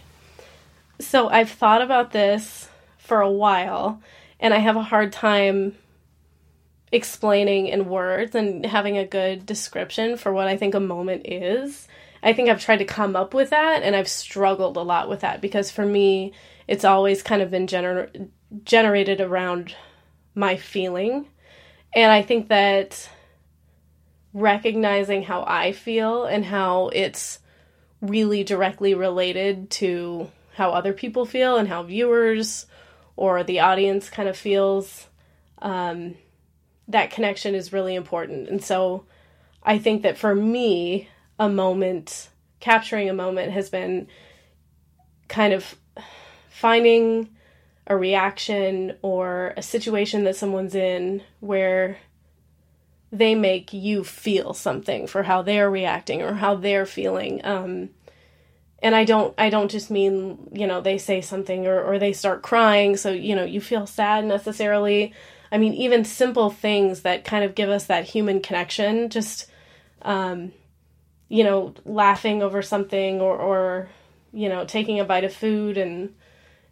So 0.99 1.27
I've 1.27 1.49
thought 1.49 1.81
about 1.81 2.11
this 2.11 2.69
for 3.07 3.21
a 3.21 3.31
while, 3.31 4.01
and 4.39 4.53
I 4.53 4.59
have 4.59 4.75
a 4.75 4.83
hard 4.83 5.11
time 5.11 5.75
explaining 6.91 7.67
in 7.67 7.89
words 7.89 8.35
and 8.35 8.65
having 8.65 8.97
a 8.97 9.05
good 9.05 9.45
description 9.45 10.17
for 10.17 10.31
what 10.31 10.47
I 10.47 10.57
think 10.57 10.75
a 10.75 10.79
moment 10.79 11.23
is. 11.25 11.87
I 12.21 12.33
think 12.33 12.49
I've 12.49 12.61
tried 12.61 12.77
to 12.77 12.85
come 12.85 13.15
up 13.15 13.33
with 13.33 13.49
that, 13.51 13.83
and 13.83 13.95
I've 13.95 14.07
struggled 14.07 14.77
a 14.77 14.81
lot 14.81 15.09
with 15.09 15.21
that 15.21 15.41
because 15.41 15.71
for 15.71 15.85
me, 15.85 16.33
it's 16.67 16.85
always 16.85 17.23
kind 17.23 17.41
of 17.41 17.49
been 17.51 17.67
gener- 17.67 18.29
generated 18.63 19.21
around 19.21 19.75
my 20.35 20.57
feeling. 20.57 21.27
And 21.95 22.11
I 22.11 22.21
think 22.21 22.49
that 22.49 23.09
recognizing 24.33 25.23
how 25.23 25.43
I 25.47 25.71
feel 25.71 26.25
and 26.25 26.45
how 26.45 26.89
it's 26.89 27.39
really 28.01 28.43
directly 28.43 28.93
related 28.93 29.69
to 29.69 30.29
how 30.55 30.71
other 30.71 30.93
people 30.93 31.25
feel 31.25 31.57
and 31.57 31.67
how 31.67 31.83
viewers 31.83 32.65
or 33.17 33.43
the 33.43 33.59
audience 33.59 34.09
kind 34.09 34.29
of 34.29 34.37
feels, 34.37 35.07
um, 35.61 36.15
that 36.87 37.11
connection 37.11 37.53
is 37.53 37.73
really 37.73 37.95
important. 37.95 38.47
And 38.47 38.63
so 38.63 39.05
I 39.63 39.77
think 39.79 40.03
that 40.03 40.17
for 40.17 40.33
me, 40.33 41.09
a 41.37 41.49
moment, 41.49 42.29
capturing 42.61 43.09
a 43.09 43.13
moment, 43.13 43.51
has 43.51 43.69
been 43.69 44.07
kind 45.27 45.53
of 45.53 45.75
finding 46.49 47.29
a 47.85 47.97
reaction 47.97 48.95
or 49.01 49.53
a 49.57 49.61
situation 49.61 50.23
that 50.23 50.35
someone's 50.35 50.75
in 50.75 51.21
where 51.39 51.97
they 53.11 53.35
make 53.35 53.71
you 53.73 54.03
feel 54.03 54.53
something 54.53 55.07
for 55.07 55.23
how 55.23 55.41
they're 55.41 55.71
reacting 55.71 56.21
or 56.21 56.33
how 56.33 56.55
they're 56.55 56.85
feeling. 56.85 57.43
Um, 57.45 57.89
and 58.79 58.95
I 58.95 59.05
don't 59.05 59.33
I 59.37 59.49
don't 59.49 59.71
just 59.71 59.89
mean, 59.89 60.49
you 60.53 60.67
know, 60.67 60.81
they 60.81 60.97
say 60.97 61.21
something 61.21 61.65
or, 61.65 61.81
or 61.83 61.99
they 61.99 62.13
start 62.13 62.43
crying, 62.43 62.97
so 62.97 63.11
you 63.11 63.35
know, 63.35 63.43
you 63.43 63.61
feel 63.61 63.87
sad 63.87 64.25
necessarily. 64.25 65.13
I 65.51 65.57
mean, 65.57 65.73
even 65.73 66.03
simple 66.03 66.49
things 66.49 67.01
that 67.01 67.23
kind 67.23 67.43
of 67.43 67.55
give 67.55 67.69
us 67.69 67.85
that 67.85 68.05
human 68.05 68.41
connection, 68.41 69.09
just 69.09 69.49
um, 70.01 70.51
you 71.29 71.43
know, 71.43 71.73
laughing 71.85 72.43
over 72.43 72.61
something 72.61 73.21
or, 73.21 73.35
or 73.35 73.89
you 74.31 74.49
know, 74.49 74.65
taking 74.65 74.99
a 74.99 75.05
bite 75.05 75.23
of 75.23 75.33
food 75.33 75.77
and 75.77 76.13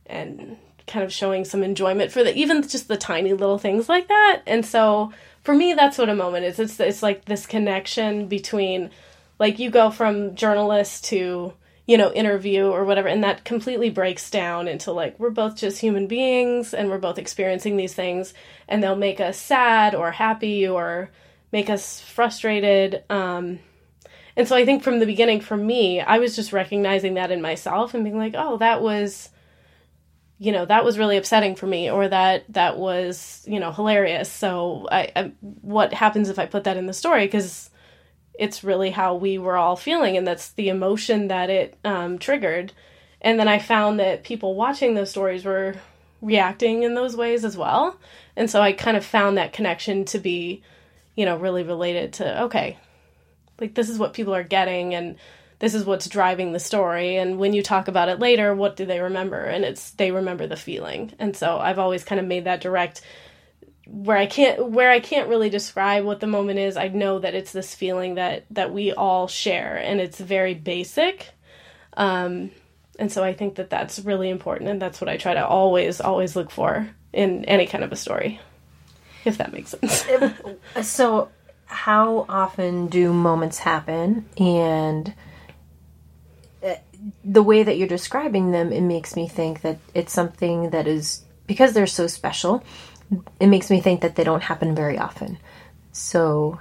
and 0.05 0.57
kind 0.87 1.03
of 1.03 1.11
showing 1.11 1.43
some 1.43 1.63
enjoyment 1.63 2.11
for 2.11 2.23
the 2.23 2.35
even 2.35 2.61
just 2.61 2.87
the 2.87 2.97
tiny 2.97 3.33
little 3.33 3.57
things 3.57 3.89
like 3.89 4.07
that. 4.07 4.41
And 4.45 4.63
so 4.63 5.11
for 5.41 5.55
me 5.55 5.73
that's 5.73 5.97
what 5.97 6.09
a 6.09 6.15
moment 6.15 6.45
is. 6.45 6.59
It's 6.59 6.79
it's 6.79 7.01
like 7.01 7.25
this 7.25 7.47
connection 7.47 8.27
between 8.27 8.91
like 9.39 9.57
you 9.57 9.71
go 9.71 9.89
from 9.89 10.35
journalist 10.35 11.05
to 11.05 11.53
you 11.85 11.97
know 11.97 12.11
interview 12.11 12.65
or 12.65 12.83
whatever 12.83 13.07
and 13.07 13.23
that 13.23 13.43
completely 13.43 13.89
breaks 13.89 14.29
down 14.29 14.67
into 14.67 14.91
like 14.91 15.19
we're 15.19 15.29
both 15.29 15.55
just 15.55 15.79
human 15.79 16.07
beings 16.07 16.73
and 16.73 16.89
we're 16.89 16.97
both 16.97 17.17
experiencing 17.17 17.77
these 17.77 17.93
things 17.93 18.33
and 18.67 18.81
they'll 18.81 18.95
make 18.95 19.19
us 19.19 19.37
sad 19.37 19.93
or 19.93 20.11
happy 20.11 20.67
or 20.67 21.11
make 21.51 21.69
us 21.69 22.01
frustrated 22.01 23.03
um 23.09 23.59
and 24.35 24.47
so 24.47 24.55
i 24.55 24.65
think 24.65 24.83
from 24.83 24.99
the 24.99 25.05
beginning 25.05 25.39
for 25.39 25.55
me 25.55 26.01
i 26.01 26.17
was 26.17 26.35
just 26.35 26.53
recognizing 26.53 27.13
that 27.13 27.31
in 27.31 27.41
myself 27.41 27.93
and 27.93 28.03
being 28.03 28.17
like 28.17 28.33
oh 28.35 28.57
that 28.57 28.81
was 28.81 29.29
you 30.37 30.51
know 30.51 30.65
that 30.65 30.83
was 30.83 30.97
really 30.97 31.17
upsetting 31.17 31.55
for 31.55 31.65
me 31.65 31.89
or 31.89 32.07
that 32.07 32.43
that 32.49 32.77
was 32.77 33.43
you 33.47 33.59
know 33.59 33.71
hilarious. 33.71 34.31
So 34.31 34.87
I, 34.91 35.11
I 35.15 35.31
what 35.61 35.93
happens 35.93 36.29
if 36.29 36.39
i 36.39 36.45
put 36.45 36.65
that 36.65 36.77
in 36.77 36.87
the 36.87 36.93
story? 36.93 37.25
Because 37.25 37.69
it's 38.39 38.63
really 38.63 38.91
how 38.91 39.15
we 39.15 39.37
were 39.37 39.57
all 39.57 39.75
feeling 39.75 40.17
and 40.17 40.27
that's 40.27 40.51
the 40.51 40.69
emotion 40.69 41.27
that 41.27 41.49
it 41.49 41.77
um, 41.83 42.17
triggered. 42.17 42.73
And 43.21 43.39
then 43.39 43.47
i 43.47 43.59
found 43.59 43.99
that 43.99 44.23
people 44.23 44.55
watching 44.55 44.93
those 44.93 45.09
stories 45.09 45.45
were 45.45 45.75
reacting 46.21 46.83
in 46.83 46.95
those 46.95 47.15
ways 47.15 47.45
as 47.45 47.57
well. 47.57 47.97
And 48.35 48.49
so 48.49 48.61
i 48.61 48.71
kind 48.73 48.97
of 48.97 49.05
found 49.05 49.37
that 49.37 49.53
connection 49.53 50.05
to 50.05 50.19
be 50.19 50.63
you 51.15 51.25
know 51.25 51.37
really 51.37 51.63
related 51.63 52.13
to 52.13 52.43
okay 52.43 52.77
like 53.59 53.73
this 53.73 53.89
is 53.89 53.97
what 53.97 54.13
people 54.13 54.35
are 54.35 54.43
getting 54.43 54.93
and 54.93 55.15
this 55.59 55.73
is 55.73 55.85
what's 55.85 56.09
driving 56.09 56.51
the 56.51 56.59
story. 56.59 57.15
And 57.15 57.39
when 57.39 57.53
you 57.53 57.63
talk 57.63 57.87
about 57.87 58.09
it 58.09 58.19
later 58.19 58.53
what 58.53 58.75
do 58.75 58.85
they 58.85 58.99
remember? 58.99 59.39
And 59.39 59.63
it's 59.63 59.91
they 59.91 60.11
remember 60.11 60.47
the 60.47 60.57
feeling. 60.57 61.13
And 61.19 61.35
so 61.35 61.57
i've 61.57 61.79
always 61.79 62.03
kind 62.03 62.19
of 62.19 62.27
made 62.27 62.43
that 62.45 62.61
direct 62.61 63.01
where 63.85 64.17
i 64.17 64.25
can't 64.25 64.71
where 64.71 64.91
i 64.91 64.99
can't 64.99 65.29
really 65.29 65.49
describe 65.49 66.03
what 66.03 66.19
the 66.19 66.27
moment 66.27 66.59
is 66.59 66.77
i 66.77 66.87
know 66.87 67.19
that 67.19 67.35
it's 67.35 67.51
this 67.51 67.75
feeling 67.75 68.15
that 68.15 68.45
that 68.49 68.73
we 68.73 68.91
all 68.91 69.27
share 69.27 69.77
and 69.77 70.01
it's 70.01 70.19
very 70.19 70.53
basic 70.53 71.29
um 71.97 72.49
and 72.97 73.11
so 73.11 73.23
i 73.23 73.33
think 73.33 73.55
that 73.55 73.69
that's 73.69 73.99
really 73.99 74.29
important 74.29 74.69
and 74.69 74.81
that's 74.81 74.99
what 74.99 75.09
i 75.09 75.17
try 75.17 75.33
to 75.33 75.45
always 75.45 76.01
always 76.01 76.35
look 76.35 76.49
for 76.49 76.89
in 77.13 77.45
any 77.45 77.67
kind 77.67 77.83
of 77.83 77.91
a 77.91 77.95
story 77.95 78.39
if 79.23 79.37
that 79.37 79.53
makes 79.53 79.71
sense 79.71 80.05
so 80.81 81.29
how 81.65 82.25
often 82.29 82.87
do 82.87 83.13
moments 83.13 83.59
happen 83.59 84.25
and 84.37 85.13
the 87.23 87.43
way 87.43 87.63
that 87.63 87.77
you're 87.77 87.87
describing 87.87 88.51
them, 88.51 88.71
it 88.71 88.81
makes 88.81 89.15
me 89.15 89.27
think 89.27 89.61
that 89.61 89.77
it's 89.93 90.13
something 90.13 90.71
that 90.71 90.87
is 90.87 91.23
because 91.47 91.73
they're 91.73 91.87
so 91.87 92.07
special. 92.07 92.63
It 93.39 93.47
makes 93.47 93.69
me 93.69 93.81
think 93.81 94.01
that 94.01 94.15
they 94.15 94.23
don't 94.23 94.43
happen 94.43 94.75
very 94.75 94.97
often. 94.97 95.37
So, 95.91 96.59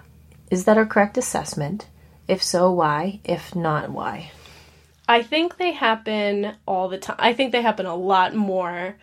is 0.51 0.65
that 0.65 0.79
a 0.79 0.87
correct 0.87 1.19
assessment? 1.19 1.87
If 2.29 2.43
so, 2.43 2.71
why? 2.71 3.21
If 3.25 3.55
not, 3.55 3.91
why? 3.91 4.31
I 5.09 5.23
think 5.23 5.57
they 5.57 5.73
happen 5.73 6.55
all 6.67 6.89
the 6.89 6.99
time. 6.99 7.17
I 7.19 7.33
think 7.35 7.53
they 7.53 7.63
happen 7.63 7.87
a 7.87 7.97
lot 7.97 8.35
more 8.35 8.97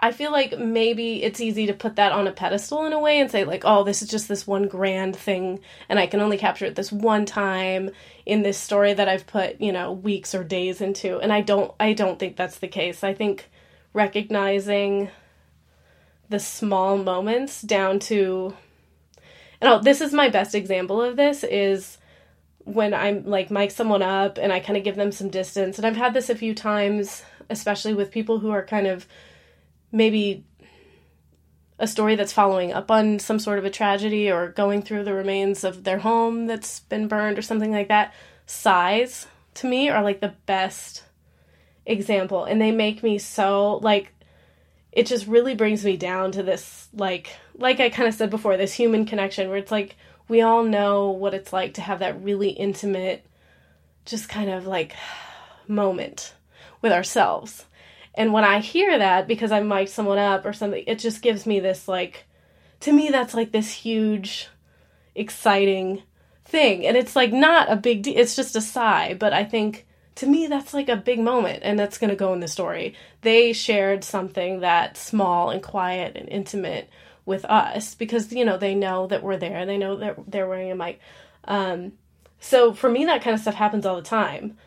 I 0.00 0.12
feel 0.12 0.30
like 0.30 0.56
maybe 0.56 1.24
it's 1.24 1.40
easy 1.40 1.66
to 1.66 1.72
put 1.72 1.96
that 1.96 2.12
on 2.12 2.28
a 2.28 2.32
pedestal 2.32 2.86
in 2.86 2.92
a 2.92 3.00
way 3.00 3.18
and 3.18 3.30
say 3.30 3.44
like, 3.44 3.64
oh, 3.64 3.82
this 3.82 4.00
is 4.00 4.08
just 4.08 4.28
this 4.28 4.46
one 4.46 4.68
grand 4.68 5.16
thing 5.16 5.58
and 5.88 5.98
I 5.98 6.06
can 6.06 6.20
only 6.20 6.38
capture 6.38 6.66
it 6.66 6.76
this 6.76 6.92
one 6.92 7.26
time 7.26 7.90
in 8.24 8.42
this 8.42 8.58
story 8.58 8.94
that 8.94 9.08
I've 9.08 9.26
put, 9.26 9.60
you 9.60 9.72
know, 9.72 9.90
weeks 9.90 10.36
or 10.36 10.44
days 10.44 10.80
into. 10.80 11.18
And 11.18 11.32
I 11.32 11.40
don't 11.40 11.72
I 11.80 11.94
don't 11.94 12.18
think 12.18 12.36
that's 12.36 12.58
the 12.58 12.68
case. 12.68 13.02
I 13.02 13.12
think 13.12 13.50
recognizing 13.92 15.10
the 16.28 16.38
small 16.38 16.98
moments 16.98 17.62
down 17.62 17.98
to 17.98 18.54
and 19.60 19.72
oh, 19.72 19.80
this 19.80 20.00
is 20.00 20.12
my 20.12 20.28
best 20.28 20.54
example 20.54 21.02
of 21.02 21.16
this 21.16 21.42
is 21.42 21.98
when 22.58 22.94
I'm 22.94 23.24
like 23.24 23.50
mic 23.50 23.70
someone 23.70 24.02
up 24.02 24.38
and 24.38 24.52
I 24.52 24.60
kind 24.60 24.76
of 24.76 24.84
give 24.84 24.96
them 24.96 25.10
some 25.10 25.30
distance. 25.30 25.78
And 25.78 25.86
I've 25.86 25.96
had 25.96 26.14
this 26.14 26.30
a 26.30 26.36
few 26.36 26.54
times, 26.54 27.24
especially 27.50 27.94
with 27.94 28.12
people 28.12 28.38
who 28.38 28.50
are 28.50 28.64
kind 28.64 28.86
of 28.86 29.06
maybe 29.90 30.44
a 31.78 31.86
story 31.86 32.14
that's 32.14 32.32
following 32.32 32.72
up 32.72 32.90
on 32.90 33.18
some 33.18 33.38
sort 33.38 33.58
of 33.58 33.64
a 33.64 33.70
tragedy 33.70 34.30
or 34.30 34.48
going 34.48 34.82
through 34.82 35.04
the 35.04 35.14
remains 35.14 35.64
of 35.64 35.84
their 35.84 35.98
home 35.98 36.46
that's 36.46 36.80
been 36.80 37.08
burned 37.08 37.38
or 37.38 37.42
something 37.42 37.72
like 37.72 37.88
that. 37.88 38.12
Sighs 38.46 39.26
to 39.54 39.66
me 39.66 39.88
are 39.88 40.02
like 40.02 40.20
the 40.20 40.34
best 40.46 41.04
example 41.86 42.44
and 42.44 42.60
they 42.60 42.70
make 42.70 43.02
me 43.02 43.18
so 43.18 43.76
like 43.78 44.12
it 44.92 45.06
just 45.06 45.26
really 45.26 45.54
brings 45.54 45.84
me 45.84 45.96
down 45.96 46.32
to 46.32 46.42
this 46.42 46.88
like 46.92 47.30
like 47.54 47.80
I 47.80 47.90
kind 47.90 48.08
of 48.08 48.14
said 48.14 48.30
before 48.30 48.56
this 48.56 48.72
human 48.72 49.04
connection 49.06 49.48
where 49.48 49.58
it's 49.58 49.72
like 49.72 49.96
we 50.28 50.42
all 50.42 50.62
know 50.62 51.10
what 51.10 51.34
it's 51.34 51.52
like 51.52 51.74
to 51.74 51.80
have 51.80 52.00
that 52.00 52.22
really 52.22 52.50
intimate 52.50 53.24
just 54.04 54.28
kind 54.28 54.50
of 54.50 54.66
like 54.66 54.94
moment 55.68 56.34
with 56.80 56.92
ourselves 56.92 57.64
and 58.18 58.32
when 58.32 58.42
I 58.42 58.58
hear 58.58 58.98
that, 58.98 59.28
because 59.28 59.52
I 59.52 59.60
mic 59.60 59.86
someone 59.86 60.18
up 60.18 60.44
or 60.44 60.52
something, 60.52 60.82
it 60.88 60.98
just 60.98 61.22
gives 61.22 61.46
me 61.46 61.60
this 61.60 61.86
like, 61.86 62.26
to 62.80 62.92
me, 62.92 63.10
that's 63.10 63.32
like 63.32 63.52
this 63.52 63.70
huge, 63.70 64.48
exciting 65.14 66.02
thing. 66.44 66.84
And 66.84 66.96
it's 66.96 67.14
like 67.14 67.32
not 67.32 67.70
a 67.70 67.76
big 67.76 68.02
deal, 68.02 68.18
it's 68.18 68.34
just 68.34 68.56
a 68.56 68.60
sigh. 68.60 69.14
But 69.14 69.32
I 69.32 69.44
think 69.44 69.86
to 70.18 70.26
me, 70.26 70.48
that's 70.48 70.74
like 70.74 70.88
a 70.88 70.96
big 70.96 71.20
moment, 71.20 71.60
and 71.62 71.78
that's 71.78 71.96
going 71.98 72.10
to 72.10 72.16
go 72.16 72.32
in 72.32 72.40
the 72.40 72.48
story. 72.48 72.96
They 73.20 73.52
shared 73.52 74.02
something 74.02 74.60
that 74.60 74.96
small 74.96 75.50
and 75.50 75.62
quiet 75.62 76.16
and 76.16 76.28
intimate 76.28 76.90
with 77.24 77.44
us 77.44 77.94
because, 77.94 78.32
you 78.32 78.44
know, 78.44 78.56
they 78.56 78.74
know 78.74 79.06
that 79.06 79.22
we're 79.22 79.36
there, 79.36 79.64
they 79.64 79.78
know 79.78 79.94
that 79.96 80.16
they're 80.26 80.48
wearing 80.48 80.72
a 80.72 80.74
mic. 80.74 80.98
Um, 81.44 81.92
so 82.40 82.72
for 82.72 82.90
me, 82.90 83.04
that 83.04 83.22
kind 83.22 83.34
of 83.34 83.40
stuff 83.40 83.54
happens 83.54 83.86
all 83.86 83.94
the 83.94 84.02
time. 84.02 84.58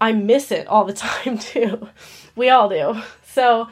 I 0.00 0.10
miss 0.10 0.50
it 0.50 0.66
all 0.66 0.84
the 0.84 0.92
time 0.92 1.38
too. 1.38 1.88
we 2.34 2.50
all 2.50 2.68
do. 2.68 3.00
So 3.28 3.68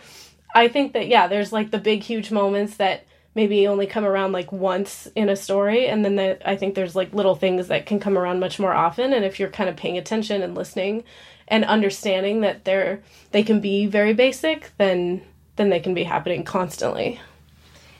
I 0.54 0.68
think 0.68 0.92
that 0.92 1.08
yeah, 1.08 1.26
there's 1.26 1.52
like 1.52 1.72
the 1.72 1.78
big 1.78 2.04
huge 2.04 2.30
moments 2.30 2.76
that 2.76 3.06
maybe 3.34 3.66
only 3.66 3.86
come 3.86 4.04
around 4.04 4.32
like 4.32 4.52
once 4.52 5.08
in 5.14 5.28
a 5.28 5.36
story 5.36 5.86
and 5.86 6.04
then 6.04 6.16
the, 6.16 6.48
I 6.48 6.56
think 6.56 6.74
there's 6.74 6.94
like 6.94 7.12
little 7.12 7.34
things 7.34 7.68
that 7.68 7.86
can 7.86 7.98
come 7.98 8.16
around 8.16 8.40
much 8.40 8.58
more 8.58 8.72
often 8.72 9.12
and 9.12 9.24
if 9.24 9.40
you're 9.40 9.50
kind 9.50 9.68
of 9.68 9.76
paying 9.76 9.98
attention 9.98 10.42
and 10.42 10.54
listening 10.54 11.04
and 11.48 11.64
understanding 11.64 12.40
that 12.40 12.64
they're 12.64 13.02
they 13.32 13.42
can 13.42 13.60
be 13.60 13.86
very 13.86 14.12
basic, 14.12 14.70
then 14.78 15.22
then 15.56 15.70
they 15.70 15.80
can 15.80 15.94
be 15.94 16.04
happening 16.04 16.44
constantly. 16.44 17.20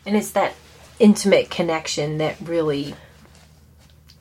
And 0.07 0.17
it's 0.17 0.33
that 0.33 0.55
intimate 0.99 1.51
connection 1.51 2.19
that 2.19 2.37
really 2.41 2.95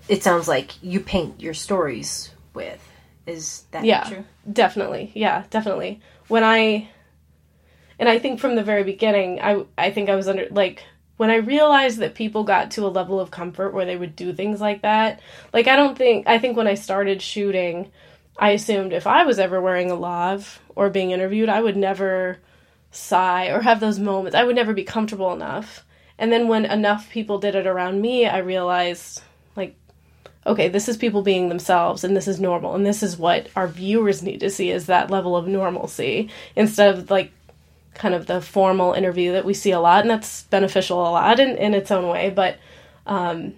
it 0.08 0.24
sounds 0.24 0.48
like 0.48 0.72
you 0.84 1.00
paint 1.00 1.40
your 1.40 1.54
stories 1.54 2.32
with. 2.54 2.82
Is 3.26 3.64
that 3.72 3.86
yeah. 3.86 4.04
true? 4.04 4.26
definitely. 4.52 5.12
Yeah, 5.16 5.46
definitely. 5.50 6.02
When 6.28 6.44
I 6.44 6.90
and 8.00 8.10
I 8.10 8.20
think 8.20 8.40
from 8.40 8.56
the 8.56 8.64
very 8.64 8.84
beginning, 8.84 9.40
I 9.42 9.64
I 9.78 9.92
think 9.92 10.10
I 10.10 10.16
was 10.16 10.28
under 10.28 10.48
like 10.52 10.84
when 11.18 11.30
I 11.30 11.36
realized 11.36 12.00
that 12.00 12.16
people 12.16 12.44
got 12.44 12.72
to 12.72 12.86
a 12.86 12.90
level 12.90 13.20
of 13.20 13.32
comfort 13.32 13.74
where 13.74 13.86
they 13.86 13.98
would 13.98 14.16
do 14.16 14.34
things 14.34 14.60
like 14.60 14.82
that. 14.82 15.22
Like 15.54 15.68
I 15.68 15.76
don't 15.76 15.98
think 15.98 16.28
I 16.28 16.40
think 16.40 16.58
when 16.58 16.68
I 16.68 16.74
started 16.74 17.22
shooting, 17.22 17.92
I 18.38 18.52
assumed 18.52 18.94
if 18.94 19.06
I 19.08 19.26
was 19.26 19.40
ever 19.40 19.62
wearing 19.62 19.92
a 19.92 19.96
lav 19.96 20.60
or 20.76 20.90
being 20.90 21.12
interviewed, 21.12 21.50
I 21.50 21.62
would 21.62 21.78
never 21.78 22.40
sigh 22.92 23.48
or 23.48 23.62
have 23.62 23.80
those 23.80 24.00
moments. 24.00 24.36
I 24.36 24.44
would 24.44 24.56
never 24.56 24.74
be 24.74 24.84
comfortable 24.84 25.34
enough. 25.34 25.86
And 26.18 26.32
then 26.32 26.48
when 26.48 26.66
enough 26.66 27.10
people 27.10 27.40
did 27.40 27.56
it 27.56 27.68
around 27.68 28.02
me, 28.02 28.26
I 28.26 28.40
realized 28.40 29.22
like 29.56 29.76
okay, 30.46 30.68
this 30.68 30.90
is 30.90 30.98
people 30.98 31.22
being 31.22 31.48
themselves 31.48 32.04
and 32.04 32.18
this 32.18 32.28
is 32.28 32.40
normal 32.40 32.76
and 32.76 32.86
this 32.86 33.04
is 33.04 33.18
what 33.18 33.48
our 33.56 33.68
viewers 33.68 34.24
need 34.24 34.40
to 34.40 34.50
see 34.50 34.72
is 34.72 34.88
that 34.88 35.12
level 35.12 35.38
of 35.38 35.48
normalcy 35.48 36.30
instead 36.56 36.98
of 36.98 37.10
like 37.12 37.32
kind 37.94 38.14
of 38.14 38.26
the 38.26 38.42
formal 38.42 38.94
interview 38.94 39.34
that 39.34 39.46
we 39.46 39.54
see 39.54 39.72
a 39.72 39.80
lot 39.80 40.02
and 40.02 40.10
that's 40.10 40.44
beneficial 40.44 41.00
a 41.00 41.12
lot 41.12 41.40
in, 41.40 41.58
in 41.58 41.74
its 41.74 41.92
own 41.92 42.08
way 42.08 42.30
but 42.30 42.58
um, 43.06 43.54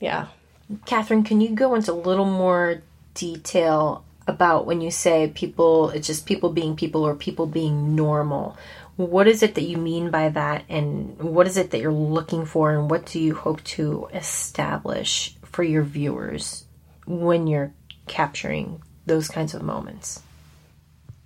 yeah. 0.00 0.28
Catherine 0.86 1.22
can 1.22 1.40
you 1.40 1.50
go 1.50 1.74
into 1.74 1.92
a 1.92 1.94
little 1.94 2.24
more 2.24 2.82
detail 3.14 4.04
about 4.26 4.66
when 4.66 4.80
you 4.80 4.90
say 4.90 5.30
people 5.34 5.90
it's 5.90 6.06
just 6.06 6.26
people 6.26 6.50
being 6.50 6.76
people 6.76 7.06
or 7.06 7.14
people 7.14 7.46
being 7.46 7.94
normal? 7.94 8.56
What 8.96 9.26
is 9.26 9.42
it 9.42 9.54
that 9.54 9.62
you 9.62 9.78
mean 9.78 10.10
by 10.10 10.28
that 10.30 10.64
and 10.68 11.18
what 11.18 11.46
is 11.46 11.56
it 11.56 11.70
that 11.70 11.80
you're 11.80 11.92
looking 11.92 12.44
for 12.44 12.72
and 12.72 12.90
what 12.90 13.06
do 13.06 13.20
you 13.20 13.34
hope 13.34 13.62
to 13.64 14.08
establish 14.12 15.34
for 15.44 15.62
your 15.62 15.82
viewers 15.82 16.64
when 17.06 17.46
you're 17.46 17.72
capturing 18.06 18.82
those 19.06 19.28
kinds 19.28 19.54
of 19.54 19.62
moments? 19.62 20.22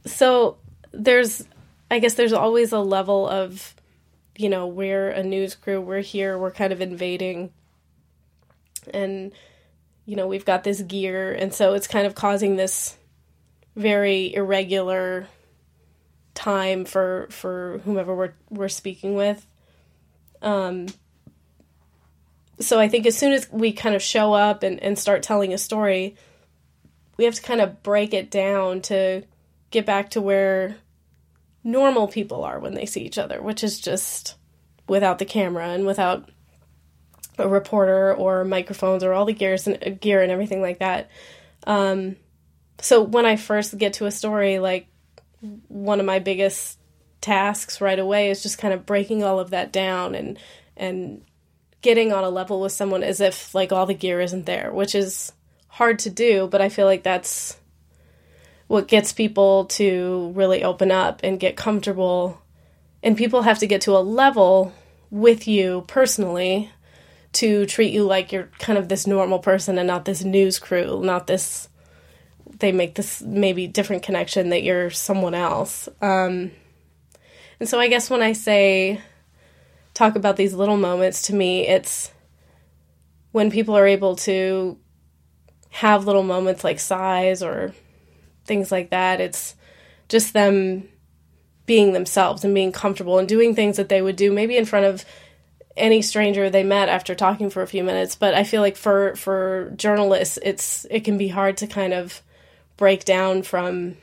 So 0.05 0.59
there's 0.93 1.45
i 1.91 1.99
guess 1.99 2.15
there's 2.15 2.33
always 2.33 2.73
a 2.73 2.81
level 2.81 3.29
of 3.29 3.75
you 4.37 4.49
know 4.49 4.67
we're 4.67 5.09
a 5.09 5.23
news 5.23 5.55
crew 5.55 5.81
we're 5.81 6.01
here 6.01 6.37
we're 6.39 6.51
kind 6.51 6.73
of 6.73 6.81
invading 6.81 7.51
and 8.93 9.33
you 10.05 10.17
know 10.17 10.27
we've 10.27 10.45
got 10.45 10.65
this 10.65 10.83
gear 10.83 11.33
and 11.33 11.53
so 11.53 11.75
it's 11.75 11.87
kind 11.87 12.07
of 12.07 12.15
causing 12.15 12.57
this 12.57 12.97
very 13.77 14.35
irregular 14.35 15.29
time 16.37 16.85
for 16.85 17.27
for 17.31 17.81
whomever 17.85 18.15
we're 18.15 18.35
we're 18.51 18.69
speaking 18.69 19.17
with. 19.17 19.45
Um, 20.41 20.87
so 22.61 22.79
I 22.79 22.89
think 22.89 23.07
as 23.07 23.17
soon 23.17 23.33
as 23.33 23.51
we 23.51 23.73
kind 23.73 23.95
of 23.95 24.03
show 24.03 24.33
up 24.33 24.63
and, 24.63 24.81
and 24.83 24.99
start 24.99 25.23
telling 25.23 25.53
a 25.53 25.59
story, 25.59 26.15
we 27.17 27.25
have 27.25 27.35
to 27.35 27.43
kind 27.43 27.61
of 27.61 27.83
break 27.83 28.15
it 28.15 28.31
down 28.31 28.81
to 28.83 29.25
get 29.71 29.85
back 29.85 30.11
to 30.11 30.21
where 30.21 30.77
normal 31.67 32.07
people 32.07 32.45
are 32.45 32.61
when 32.61 32.75
they 32.75 32.87
see 32.87 33.03
each 33.03 33.19
other, 33.19 33.43
which 33.43 33.65
is 33.65 33.81
just 33.81 34.37
without 34.89 35.19
the 35.19 35.25
camera 35.25 35.69
and 35.71 35.85
without 35.85 36.31
a 37.39 37.49
reporter 37.49 38.15
or 38.15 38.45
microphones 38.45 39.03
or 39.03 39.13
all 39.13 39.25
the 39.25 39.33
gears 39.33 39.67
and 39.67 40.01
gear 40.01 40.23
and 40.23 40.31
everything 40.31 40.63
like 40.63 40.79
that. 40.79 41.11
Um, 41.67 42.17
so 42.79 43.03
when 43.03 43.27
I 43.27 43.35
first 43.35 43.77
get 43.77 43.95
to 43.95 44.07
a 44.07 44.13
story, 44.13 44.61
like 44.61 44.87
one 45.67 45.99
of 45.99 46.07
my 46.07 46.21
biggest 46.21 46.79
tasks 47.21 47.81
right 47.81 47.99
away 47.99 48.31
is 48.31 48.45
just 48.45 48.59
kind 48.59 48.73
of 48.73 48.87
breaking 48.87 49.25
all 49.25 49.41
of 49.41 49.51
that 49.51 49.73
down 49.73 50.15
and 50.15 50.39
and 50.77 51.23
getting 51.83 52.13
on 52.13 52.23
a 52.23 52.31
level 52.31 52.61
with 52.61 52.73
someone 52.73 53.03
as 53.03 53.21
if 53.21 53.55
like 53.55 53.73
all 53.73 53.87
the 53.87 53.95
gear 53.95 54.21
isn't 54.21 54.47
there, 54.47 54.73
which 54.73 54.95
is 54.95 55.33
hard 55.67 55.99
to 55.99 56.11
do, 56.11 56.47
but 56.47 56.61
I 56.61 56.69
feel 56.69 56.87
like 56.87 57.03
that's 57.03 57.59
what 58.67 58.89
gets 58.89 59.13
people 59.13 59.67
to 59.67 60.33
really 60.35 60.65
open 60.65 60.91
up 60.91 61.21
and 61.23 61.41
get 61.41 61.57
comfortable. 61.57 62.41
And 63.03 63.17
people 63.17 63.43
have 63.43 63.59
to 63.61 63.67
get 63.67 63.83
to 63.83 63.97
a 63.97 64.01
level 64.01 64.73
with 65.11 65.47
you 65.47 65.85
personally 65.87 66.71
to 67.35 67.67
treat 67.67 67.93
you 67.93 68.05
like 68.05 68.33
you're 68.33 68.51
kind 68.59 68.79
of 68.79 68.89
this 68.89 69.07
normal 69.07 69.39
person 69.39 69.79
and 69.79 69.87
not 69.87 70.05
this 70.05 70.25
news 70.25 70.59
crew, 70.59 71.01
not 71.03 71.27
this 71.27 71.69
they 72.59 72.73
make 72.73 72.95
this 72.95 73.21
maybe 73.21 73.67
different 73.67 74.03
connection 74.03 74.49
that 74.51 74.63
you're 74.63 74.91
someone 74.91 75.35
else. 75.35 75.89
Um, 76.01 76.53
and 77.61 77.69
so 77.69 77.79
I 77.79 77.89
guess 77.89 78.09
when 78.09 78.23
I 78.23 78.33
say 78.33 79.01
talk 79.95 80.17
about 80.17 80.37
these 80.37 80.55
little 80.55 80.77
moments, 80.77 81.23
to 81.23 81.35
me, 81.35 81.67
it's 81.67 82.13
when 83.33 83.51
people 83.51 83.77
are 83.77 83.87
able 83.87 84.17
to 84.17 84.79
have 85.71 86.07
little 86.07 86.23
moments 86.23 86.65
like 86.65 86.79
sighs 86.79 87.43
or 87.43 87.75
things 88.47 88.73
like 88.73 88.91
that. 88.91 89.21
It's 89.21 89.55
just 90.09 90.33
them 90.33 90.89
being 91.67 91.93
themselves 91.93 92.45
and 92.45 92.55
being 92.55 92.73
comfortable 92.73 93.19
and 93.19 93.29
doing 93.29 93.55
things 93.55 93.77
that 93.77 93.89
they 93.89 94.01
would 94.01 94.17
do 94.17 94.33
maybe 94.33 94.57
in 94.57 94.65
front 94.65 94.87
of 94.87 95.05
any 95.77 96.01
stranger 96.01 96.49
they 96.49 96.63
met 96.63 96.89
after 96.89 97.15
talking 97.15 97.51
for 97.51 97.61
a 97.61 97.67
few 97.67 97.85
minutes 97.85 98.17
but 98.17 98.33
i 98.35 98.45
feel 98.45 98.63
like 98.63 98.77
for 98.77 99.15
for 99.17 99.73
journalists 99.77 100.39
it's 100.43 100.87
it 100.91 101.01
can 101.01 101.19
be 101.19 101.29
hard 101.29 101.57
to 101.57 101.67
kind 101.67 101.93
of 101.93 102.23
break 102.77 103.05
down 103.05 103.43
from 103.43 103.97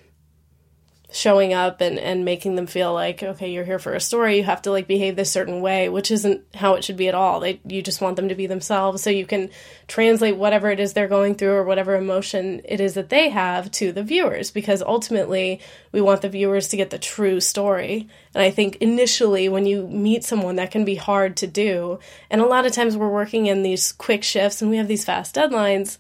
showing 1.14 1.54
up 1.54 1.80
and, 1.80 2.00
and 2.00 2.26
making 2.26 2.56
them 2.56 2.66
feel 2.66 2.92
like 2.92 3.22
okay 3.22 3.52
you're 3.52 3.64
here 3.64 3.78
for 3.78 3.94
a 3.94 4.00
story. 4.00 4.38
You 4.38 4.44
have 4.44 4.64
to 4.64 4.72
like 4.72 4.88
behave 4.88 5.16
this 5.16 5.32
certain 5.32 5.62
way 5.62 5.88
which 5.88 6.10
isn't 6.10 6.44
how 6.56 6.74
it 6.74 6.84
should 6.84 6.98
be 6.98 7.08
at 7.08 7.14
all. 7.14 7.40
They 7.40 7.62
you 7.68 7.84
just 7.84 8.02
want 8.02 8.16
them 8.16 8.30
to 8.30 8.36
be 8.36 8.48
themselves. 8.48 9.04
So 9.04 9.12
you 9.12 9.28
can 9.28 9.52
translate 9.88 10.38
whatever 10.38 10.72
it 10.72 10.80
is 10.80 10.94
they're 10.94 11.08
going 11.08 11.36
through 11.36 11.52
or 11.52 11.64
whatever 11.64 11.96
emotion 11.96 12.62
it 12.66 12.82
is 12.82 12.96
that 12.96 13.10
they 13.10 13.30
have 13.30 13.70
to 13.72 13.92
the 13.92 14.04
viewers 14.04 14.50
because 14.50 14.82
ultimately 14.82 15.62
we 15.92 16.02
want 16.02 16.24
the 16.24 16.30
viewers 16.30 16.68
to 16.70 16.78
get 16.78 16.90
the 16.90 16.98
true 16.98 17.40
story. 17.40 18.10
And 18.34 18.44
i 18.44 18.50
think 18.50 18.78
initially 18.78 19.48
when 19.50 19.68
you 19.68 19.88
meet 19.88 20.24
someone 20.24 20.56
that 20.56 20.72
can 20.72 20.84
be 20.84 20.96
hard 20.96 21.38
to 21.38 21.48
do. 21.48 22.00
And 22.32 22.42
a 22.42 22.48
lot 22.48 22.66
of 22.66 22.72
times 22.72 22.98
we're 22.98 23.08
working 23.08 23.46
in 23.46 23.62
these 23.62 23.92
quick 23.92 24.24
shifts 24.24 24.64
and 24.64 24.72
we 24.72 24.78
have 24.78 24.88
these 24.88 25.06
fast 25.06 25.36
deadlines. 25.36 25.98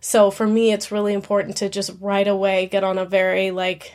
So 0.00 0.30
for 0.30 0.46
me, 0.46 0.72
it's 0.72 0.92
really 0.92 1.14
important 1.14 1.56
to 1.58 1.68
just 1.68 1.90
right 2.00 2.28
away 2.28 2.66
get 2.66 2.84
on 2.84 2.98
a 2.98 3.04
very, 3.04 3.50
like, 3.50 3.92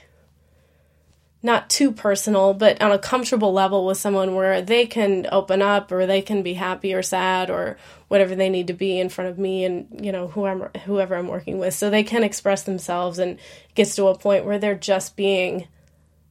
not 1.43 1.69
too 1.69 1.91
personal, 1.91 2.53
but 2.53 2.81
on 2.81 2.91
a 2.91 2.99
comfortable 2.99 3.51
level 3.51 3.85
with 3.85 3.97
someone 3.97 4.35
where 4.35 4.61
they 4.61 4.85
can 4.85 5.27
open 5.31 5.61
up 5.61 5.91
or 5.91 6.05
they 6.05 6.21
can 6.21 6.43
be 6.43 6.53
happy 6.53 6.93
or 6.93 7.01
sad 7.01 7.49
or 7.49 7.77
whatever 8.09 8.35
they 8.35 8.49
need 8.49 8.67
to 8.67 8.73
be 8.73 8.99
in 8.99 9.09
front 9.09 9.29
of 9.29 9.39
me 9.39 9.65
and 9.65 9.87
you 10.03 10.11
know 10.11 10.27
who 10.27 10.45
I'm 10.45 10.61
whoever 10.85 11.15
I'm 11.15 11.27
working 11.27 11.57
with 11.57 11.73
so 11.73 11.89
they 11.89 12.03
can 12.03 12.23
express 12.23 12.63
themselves 12.63 13.17
and 13.17 13.39
gets 13.73 13.95
to 13.95 14.07
a 14.07 14.17
point 14.17 14.45
where 14.45 14.59
they're 14.59 14.75
just 14.75 15.15
being 15.15 15.67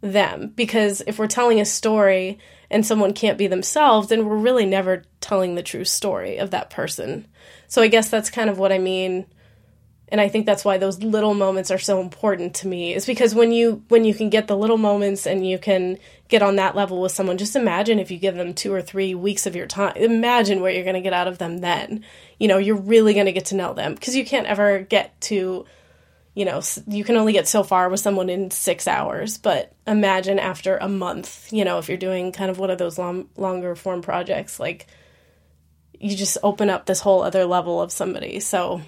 them 0.01 0.53
because 0.55 1.03
if 1.07 1.18
we're 1.18 1.27
telling 1.27 1.61
a 1.61 1.64
story 1.64 2.38
and 2.70 2.87
someone 2.87 3.12
can't 3.12 3.38
be 3.38 3.46
themselves 3.46 4.09
then 4.09 4.27
we're 4.27 4.37
really 4.37 4.66
never 4.66 5.03
telling 5.20 5.55
the 5.55 5.62
true 5.62 5.85
story 5.85 6.37
of 6.37 6.51
that 6.51 6.70
person. 6.70 7.27
So 7.66 7.83
I 7.83 7.88
guess 7.88 8.11
that's 8.11 8.31
kind 8.31 8.51
of 8.51 8.59
what 8.59 8.73
I 8.73 8.79
mean 8.79 9.27
and 10.11 10.20
i 10.20 10.29
think 10.29 10.46
that's 10.46 10.64
why 10.64 10.79
those 10.79 11.03
little 11.03 11.35
moments 11.35 11.70
are 11.70 11.79
so 11.79 12.01
important 12.01 12.55
to 12.55 12.68
me 12.68 12.94
is 12.94 13.07
because 13.07 13.35
when 13.35 13.53
you 13.53 13.83
when 13.88 14.05
you 14.05 14.14
can 14.14 14.31
get 14.31 14.46
the 14.46 14.57
little 14.57 14.79
moments 14.79 15.27
and 15.27 15.46
you 15.49 15.59
can 15.59 15.99
get 16.31 16.42
on 16.42 16.57
that 16.57 16.77
level 16.77 17.01
with 17.01 17.12
someone 17.12 17.37
just 17.37 17.57
imagine 17.57 17.99
if 17.99 18.11
you 18.11 18.16
give 18.16 18.37
them 18.37 18.55
two 18.55 18.73
or 18.73 18.81
three 18.81 19.14
weeks 19.14 19.46
of 19.46 19.57
your 19.57 19.66
time. 19.66 19.96
Imagine 19.96 20.61
what 20.61 20.75
you're 20.75 20.85
going 20.85 20.94
to 20.94 21.01
get 21.01 21.12
out 21.12 21.29
of 21.29 21.38
them 21.38 21.59
then. 21.59 22.05
You 22.38 22.49
know 22.49 22.59
you're 22.59 22.77
really 22.77 23.14
going 23.14 23.27
to 23.27 23.33
get 23.33 23.46
to 23.46 23.57
know 23.57 23.75
them 23.75 23.94
because 23.94 24.16
you 24.16 24.25
can't 24.25 24.46
ever 24.46 24.81
get 24.81 25.20
to 25.23 25.66
you 26.35 26.44
know 26.44 26.62
you 26.87 27.05
can 27.05 27.16
only 27.16 27.33
get 27.33 27.49
so 27.49 27.62
far 27.62 27.88
with 27.88 28.01
someone 28.01 28.31
in 28.31 28.51
six 28.51 28.87
hours. 28.87 29.38
But 29.38 29.73
imagine 29.87 30.38
after 30.38 30.77
a 30.79 30.88
month 30.88 31.53
you 31.53 31.64
know 31.64 31.79
if 31.79 31.88
you're 31.88 31.99
doing 31.99 32.33
kind 32.33 32.51
of 32.51 32.59
one 32.59 32.70
of 32.70 32.79
those 32.79 32.99
long, 32.99 33.29
longer 33.37 33.75
form 33.75 34.01
projects 34.01 34.61
like 34.61 34.87
you 35.99 36.16
just 36.16 36.38
open 36.42 36.70
up 36.70 36.87
this 36.87 37.01
whole 37.01 37.23
other 37.23 37.44
level 37.44 37.83
of 37.83 37.92
somebody. 37.92 38.40
So 38.40 38.81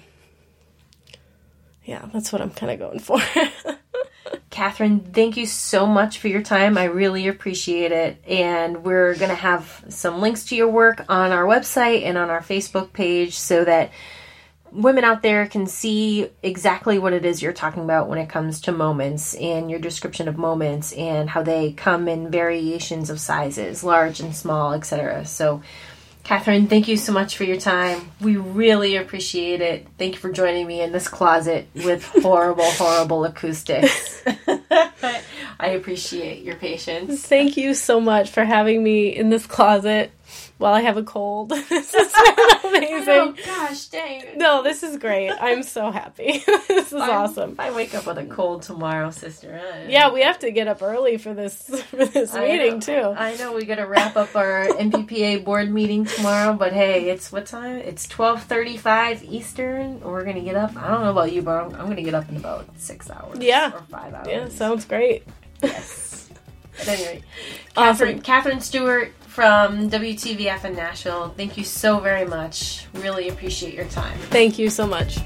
yeah, 1.85 2.07
that's 2.13 2.31
what 2.31 2.41
I'm 2.41 2.51
kind 2.51 2.71
of 2.71 2.79
going 2.79 2.99
for. 2.99 3.19
Catherine, 4.49 4.99
thank 4.99 5.35
you 5.35 5.45
so 5.45 5.85
much 5.85 6.19
for 6.19 6.27
your 6.27 6.41
time. 6.41 6.77
I 6.77 6.85
really 6.85 7.27
appreciate 7.27 7.91
it. 7.91 8.23
And 8.27 8.83
we're 8.83 9.15
going 9.15 9.29
to 9.29 9.35
have 9.35 9.83
some 9.89 10.21
links 10.21 10.45
to 10.45 10.55
your 10.55 10.69
work 10.69 11.03
on 11.09 11.31
our 11.31 11.43
website 11.43 12.03
and 12.03 12.17
on 12.17 12.29
our 12.29 12.41
Facebook 12.41 12.93
page 12.93 13.33
so 13.35 13.65
that 13.65 13.91
women 14.71 15.03
out 15.03 15.21
there 15.21 15.47
can 15.47 15.67
see 15.67 16.29
exactly 16.41 16.97
what 16.97 17.13
it 17.13 17.25
is 17.25 17.41
you're 17.41 17.53
talking 17.53 17.83
about 17.83 18.07
when 18.07 18.17
it 18.17 18.29
comes 18.29 18.61
to 18.61 18.71
moments 18.71 19.33
and 19.35 19.69
your 19.69 19.79
description 19.79 20.27
of 20.27 20.37
moments 20.37 20.91
and 20.93 21.29
how 21.29 21.43
they 21.43 21.71
come 21.71 22.07
in 22.07 22.31
variations 22.31 23.09
of 23.09 23.19
sizes, 23.19 23.83
large 23.83 24.19
and 24.19 24.35
small, 24.35 24.73
etc. 24.73 25.25
So 25.25 25.61
Catherine, 26.23 26.67
thank 26.67 26.87
you 26.87 26.95
so 26.95 27.11
much 27.11 27.35
for 27.35 27.43
your 27.43 27.57
time. 27.57 28.09
We 28.21 28.37
really 28.37 28.95
appreciate 28.95 29.59
it. 29.59 29.87
Thank 29.97 30.13
you 30.13 30.19
for 30.19 30.31
joining 30.31 30.65
me 30.65 30.81
in 30.81 30.93
this 30.93 31.09
closet 31.09 31.67
with 31.75 32.03
horrible, 32.23 32.63
horrible 32.63 33.25
acoustics. 33.25 34.23
I 35.59 35.69
appreciate 35.69 36.43
your 36.43 36.55
patience. 36.55 37.25
Thank 37.25 37.57
you 37.57 37.73
so 37.73 37.99
much 37.99 38.29
for 38.29 38.45
having 38.45 38.81
me 38.83 39.09
in 39.09 39.29
this 39.29 39.45
closet 39.45 40.11
while 40.63 40.73
I 40.73 40.79
have 40.81 40.95
a 40.95 41.03
cold. 41.03 41.49
this 41.69 41.91
been 41.91 42.75
amazing. 42.75 43.09
Oh 43.09 43.35
gosh, 43.45 43.87
dang. 43.87 44.37
No, 44.37 44.63
this 44.63 44.81
is 44.81 44.97
great. 44.97 45.29
I'm 45.29 45.61
so 45.61 45.91
happy. 45.91 46.41
this 46.69 46.87
is 46.87 46.93
awesome. 46.93 47.57
I 47.59 47.71
wake 47.71 47.93
up 47.93 48.05
with 48.07 48.17
a 48.17 48.25
cold 48.25 48.61
tomorrow, 48.61 49.11
sister. 49.11 49.61
I- 49.61 49.89
Yeah, 49.89 50.11
we 50.13 50.21
have 50.21 50.39
to 50.39 50.51
get 50.51 50.69
up 50.69 50.81
early 50.81 51.17
for 51.17 51.33
this 51.33 51.53
for 51.89 52.05
this 52.05 52.33
I 52.33 52.47
meeting 52.47 52.75
know. 52.75 52.79
too. 52.79 53.13
I 53.17 53.35
know 53.35 53.51
we 53.53 53.65
got 53.65 53.75
to 53.75 53.85
wrap 53.85 54.15
up 54.15 54.33
our 54.37 54.67
NPPA 54.67 55.43
board 55.43 55.69
meeting 55.69 56.05
tomorrow, 56.05 56.53
but 56.53 56.71
hey, 56.71 57.09
it's 57.09 57.29
what 57.29 57.45
time? 57.45 57.79
It's 57.79 58.07
twelve 58.07 58.43
thirty-five 58.43 59.21
Eastern. 59.25 59.99
We're 59.99 60.23
gonna 60.23 60.39
get 60.41 60.55
up. 60.55 60.77
I 60.77 60.87
don't 60.87 61.01
know 61.03 61.11
about 61.11 61.33
you, 61.33 61.41
but 61.41 61.65
I'm, 61.65 61.75
I'm 61.75 61.87
gonna 61.89 62.01
get 62.03 62.13
up 62.13 62.29
in 62.29 62.37
about 62.37 62.65
six 62.77 63.09
hours. 63.09 63.39
Yeah. 63.41 63.73
or 63.73 63.81
five 63.89 64.13
hours. 64.13 64.27
Yeah, 64.29 64.47
sounds 64.47 64.85
great. 64.85 65.23
Yes. 65.61 66.29
Anyway, 66.87 67.21
Awesome. 67.77 67.83
Catherine, 67.85 68.21
Catherine 68.21 68.59
Stewart 68.61 69.13
from 69.33 69.89
WTVF 69.89 70.63
in 70.63 70.75
Nashville. 70.75 71.33
Thank 71.35 71.57
you 71.57 71.63
so 71.63 71.99
very 71.99 72.25
much. 72.25 72.85
Really 72.93 73.29
appreciate 73.29 73.73
your 73.73 73.85
time. 73.85 74.15
Thank 74.29 74.59
you 74.59 74.69
so 74.69 74.85
much. 74.85 75.17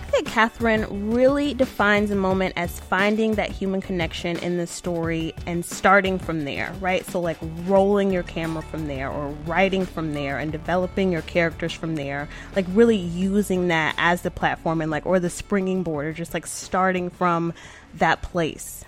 Like 0.00 0.12
that 0.12 0.24
Catherine 0.24 1.10
really 1.10 1.52
defines 1.52 2.10
a 2.10 2.16
moment 2.16 2.54
as 2.56 2.80
finding 2.80 3.34
that 3.34 3.50
human 3.50 3.80
connection 3.80 4.38
in 4.38 4.56
the 4.56 4.66
story 4.66 5.34
and 5.46 5.64
starting 5.64 6.18
from 6.18 6.44
there, 6.44 6.72
right? 6.80 7.04
So, 7.06 7.20
like 7.20 7.36
rolling 7.66 8.10
your 8.10 8.22
camera 8.22 8.62
from 8.62 8.86
there 8.86 9.10
or 9.10 9.28
writing 9.46 9.84
from 9.84 10.14
there 10.14 10.38
and 10.38 10.50
developing 10.52 11.12
your 11.12 11.22
characters 11.22 11.72
from 11.72 11.96
there, 11.96 12.28
like 12.56 12.66
really 12.70 12.96
using 12.96 13.68
that 13.68 13.94
as 13.98 14.22
the 14.22 14.30
platform 14.30 14.80
and 14.80 14.90
like, 14.90 15.04
or 15.04 15.20
the 15.20 15.30
springing 15.30 15.82
board 15.82 16.06
or 16.06 16.12
just 16.12 16.32
like 16.32 16.46
starting 16.46 17.10
from 17.10 17.52
that 17.94 18.22
place. 18.22 18.84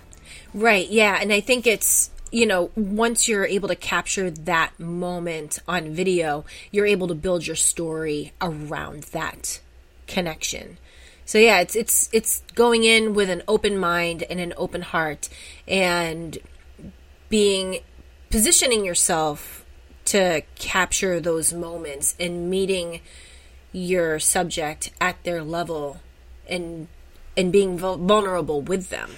Right, 0.53 0.89
yeah. 0.89 1.19
And 1.21 1.31
I 1.31 1.41
think 1.41 1.67
it's, 1.67 2.09
you 2.31 2.45
know, 2.47 2.71
once 2.75 3.27
you're 3.27 3.45
able 3.45 3.67
to 3.67 3.75
capture 3.75 4.31
that 4.31 4.79
moment 4.79 5.59
on 5.67 5.93
video, 5.93 6.45
you're 6.71 6.87
able 6.87 7.07
to 7.07 7.15
build 7.15 7.45
your 7.45 7.55
story 7.55 8.33
around 8.41 9.03
that 9.03 9.59
connection. 10.07 10.77
So 11.25 11.37
yeah, 11.37 11.59
it's 11.59 11.75
it's 11.75 12.09
it's 12.11 12.41
going 12.55 12.83
in 12.83 13.13
with 13.13 13.29
an 13.29 13.43
open 13.47 13.77
mind 13.77 14.23
and 14.29 14.39
an 14.39 14.53
open 14.57 14.81
heart 14.81 15.29
and 15.67 16.37
being 17.29 17.79
positioning 18.29 18.85
yourself 18.85 19.65
to 20.05 20.41
capture 20.55 21.19
those 21.19 21.53
moments 21.53 22.15
and 22.19 22.49
meeting 22.49 23.01
your 23.71 24.19
subject 24.19 24.91
at 24.99 25.23
their 25.23 25.43
level 25.43 26.01
and 26.47 26.87
and 27.35 27.51
being 27.51 27.77
vulnerable 27.77 28.61
with 28.61 28.89
them. 28.89 29.09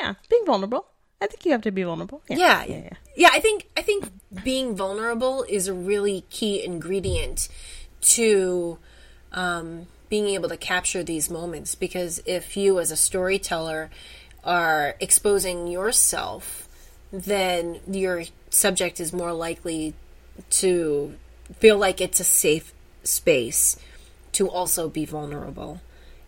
Yeah, 0.00 0.14
being 0.28 0.44
vulnerable. 0.46 0.86
I 1.20 1.26
think 1.26 1.46
you 1.46 1.52
have 1.52 1.62
to 1.62 1.70
be 1.70 1.82
vulnerable. 1.82 2.22
Yeah. 2.28 2.64
yeah, 2.64 2.76
yeah. 2.76 2.90
Yeah, 3.16 3.28
I 3.32 3.40
think 3.40 3.68
I 3.76 3.82
think 3.82 4.10
being 4.42 4.76
vulnerable 4.76 5.44
is 5.48 5.68
a 5.68 5.72
really 5.72 6.24
key 6.30 6.62
ingredient 6.62 7.48
to 8.02 8.78
um, 9.32 9.86
being 10.08 10.28
able 10.28 10.48
to 10.48 10.56
capture 10.56 11.02
these 11.02 11.30
moments 11.30 11.74
because 11.74 12.22
if 12.26 12.56
you 12.56 12.78
as 12.78 12.90
a 12.90 12.96
storyteller 12.96 13.90
are 14.42 14.94
exposing 15.00 15.66
yourself, 15.66 16.68
then 17.10 17.80
your 17.86 18.24
subject 18.50 19.00
is 19.00 19.12
more 19.12 19.32
likely 19.32 19.94
to 20.50 21.14
feel 21.54 21.78
like 21.78 22.00
it's 22.00 22.20
a 22.20 22.24
safe 22.24 22.72
space 23.02 23.76
to 24.32 24.48
also 24.48 24.88
be 24.88 25.04
vulnerable 25.04 25.80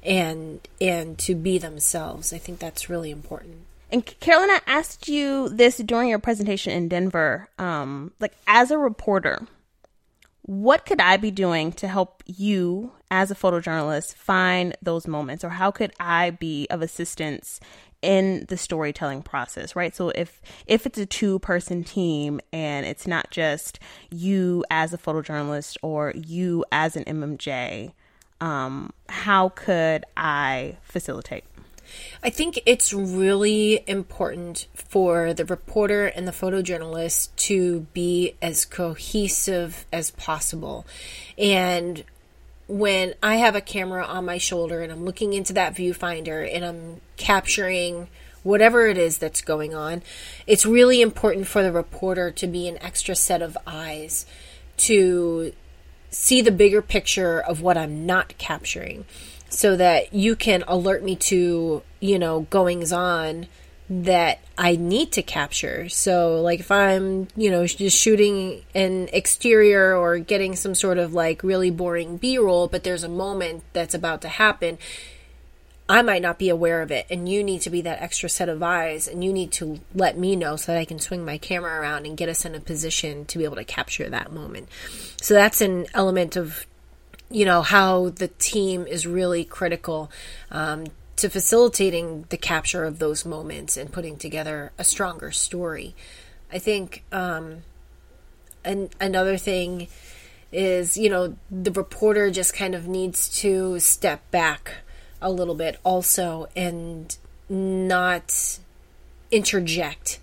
and 0.02 0.60
and 0.80 1.18
to 1.18 1.34
be 1.34 1.58
themselves. 1.58 2.32
I 2.32 2.38
think 2.38 2.58
that's 2.58 2.88
really 2.88 3.10
important. 3.10 3.58
And 3.90 4.04
Carolyn, 4.20 4.50
I 4.50 4.60
asked 4.66 5.08
you 5.08 5.48
this 5.48 5.76
during 5.78 6.08
your 6.08 6.18
presentation 6.18 6.72
in 6.72 6.88
Denver. 6.88 7.48
Um, 7.58 8.12
like, 8.18 8.34
as 8.46 8.70
a 8.70 8.78
reporter, 8.78 9.46
what 10.42 10.86
could 10.86 11.00
I 11.00 11.16
be 11.16 11.30
doing 11.30 11.72
to 11.74 11.88
help 11.88 12.22
you 12.26 12.92
as 13.10 13.30
a 13.30 13.34
photojournalist 13.34 14.14
find 14.14 14.76
those 14.82 15.06
moments, 15.06 15.44
or 15.44 15.50
how 15.50 15.70
could 15.70 15.92
I 16.00 16.30
be 16.30 16.66
of 16.70 16.82
assistance 16.82 17.60
in 18.02 18.46
the 18.48 18.56
storytelling 18.56 19.22
process? 19.22 19.76
Right. 19.76 19.94
So 19.94 20.10
if 20.10 20.40
if 20.66 20.86
it's 20.86 20.98
a 20.98 21.06
two 21.06 21.38
person 21.38 21.84
team 21.84 22.40
and 22.52 22.86
it's 22.86 23.06
not 23.06 23.30
just 23.30 23.78
you 24.10 24.64
as 24.70 24.92
a 24.92 24.98
photojournalist 24.98 25.76
or 25.82 26.12
you 26.14 26.64
as 26.72 26.96
an 26.96 27.04
MMJ, 27.04 27.92
um, 28.40 28.92
how 29.08 29.50
could 29.50 30.04
I 30.16 30.76
facilitate? 30.82 31.44
I 32.22 32.30
think 32.30 32.60
it's 32.66 32.92
really 32.92 33.84
important 33.86 34.66
for 34.74 35.32
the 35.32 35.44
reporter 35.44 36.06
and 36.06 36.26
the 36.26 36.32
photojournalist 36.32 37.34
to 37.36 37.80
be 37.92 38.34
as 38.42 38.64
cohesive 38.64 39.86
as 39.92 40.10
possible. 40.10 40.86
And 41.38 42.04
when 42.68 43.14
I 43.22 43.36
have 43.36 43.54
a 43.54 43.60
camera 43.60 44.04
on 44.04 44.24
my 44.24 44.38
shoulder 44.38 44.80
and 44.82 44.90
I'm 44.90 45.04
looking 45.04 45.32
into 45.32 45.52
that 45.52 45.74
viewfinder 45.74 46.48
and 46.52 46.64
I'm 46.64 47.00
capturing 47.16 48.08
whatever 48.42 48.86
it 48.86 48.98
is 48.98 49.18
that's 49.18 49.40
going 49.40 49.74
on, 49.74 50.02
it's 50.46 50.66
really 50.66 51.00
important 51.00 51.46
for 51.46 51.62
the 51.62 51.72
reporter 51.72 52.30
to 52.30 52.46
be 52.46 52.68
an 52.68 52.80
extra 52.82 53.14
set 53.14 53.42
of 53.42 53.56
eyes 53.66 54.26
to 54.78 55.52
see 56.10 56.40
the 56.40 56.50
bigger 56.50 56.82
picture 56.82 57.40
of 57.40 57.60
what 57.60 57.76
I'm 57.76 58.06
not 58.06 58.36
capturing 58.38 59.04
so 59.48 59.76
that 59.76 60.12
you 60.12 60.34
can 60.34 60.64
alert 60.66 61.02
me 61.04 61.16
to, 61.16 61.82
you 62.00 62.18
know, 62.18 62.40
goings 62.50 62.92
on 62.92 63.46
that 63.88 64.40
I 64.58 64.76
need 64.76 65.12
to 65.12 65.22
capture. 65.22 65.88
So, 65.88 66.40
like, 66.40 66.60
if 66.60 66.70
I'm, 66.70 67.28
you 67.36 67.50
know, 67.50 67.66
just 67.66 67.96
shooting 67.96 68.64
an 68.74 69.08
exterior 69.12 69.96
or 69.96 70.18
getting 70.18 70.56
some 70.56 70.74
sort 70.74 70.98
of 70.98 71.14
like 71.14 71.42
really 71.42 71.70
boring 71.70 72.16
B 72.16 72.38
roll, 72.38 72.66
but 72.66 72.82
there's 72.82 73.04
a 73.04 73.08
moment 73.08 73.62
that's 73.72 73.94
about 73.94 74.22
to 74.22 74.28
happen, 74.28 74.78
I 75.88 76.02
might 76.02 76.22
not 76.22 76.38
be 76.38 76.48
aware 76.48 76.82
of 76.82 76.90
it. 76.90 77.06
And 77.10 77.28
you 77.28 77.44
need 77.44 77.60
to 77.60 77.70
be 77.70 77.80
that 77.82 78.02
extra 78.02 78.28
set 78.28 78.48
of 78.48 78.60
eyes 78.60 79.06
and 79.06 79.22
you 79.22 79.32
need 79.32 79.52
to 79.52 79.78
let 79.94 80.18
me 80.18 80.34
know 80.34 80.56
so 80.56 80.72
that 80.72 80.78
I 80.78 80.84
can 80.84 80.98
swing 80.98 81.24
my 81.24 81.38
camera 81.38 81.80
around 81.80 82.06
and 82.06 82.16
get 82.16 82.28
us 82.28 82.44
in 82.44 82.56
a 82.56 82.60
position 82.60 83.24
to 83.26 83.38
be 83.38 83.44
able 83.44 83.56
to 83.56 83.64
capture 83.64 84.10
that 84.10 84.32
moment. 84.32 84.68
So, 85.22 85.34
that's 85.34 85.60
an 85.60 85.86
element 85.94 86.36
of 86.36 86.66
you 87.28 87.44
know 87.44 87.62
how 87.62 88.10
the 88.10 88.28
team 88.28 88.86
is 88.86 89.06
really 89.06 89.44
critical 89.44 90.10
um, 90.50 90.86
to 91.16 91.30
facilitating 91.30 92.26
the 92.28 92.36
capture 92.36 92.84
of 92.84 92.98
those 92.98 93.24
moments 93.24 93.76
and 93.76 93.92
putting 93.92 94.16
together 94.16 94.72
a 94.78 94.84
stronger 94.84 95.30
story. 95.32 95.94
I 96.52 96.58
think 96.58 97.04
um, 97.10 97.62
an, 98.64 98.90
another 99.00 99.36
thing 99.36 99.88
is 100.52 100.96
you 100.96 101.10
know 101.10 101.36
the 101.50 101.72
reporter 101.72 102.30
just 102.30 102.54
kind 102.54 102.74
of 102.74 102.86
needs 102.86 103.28
to 103.40 103.78
step 103.80 104.30
back 104.30 104.74
a 105.20 105.30
little 105.30 105.54
bit 105.54 105.78
also 105.82 106.46
and 106.54 107.16
not 107.48 108.58
interject 109.30 110.20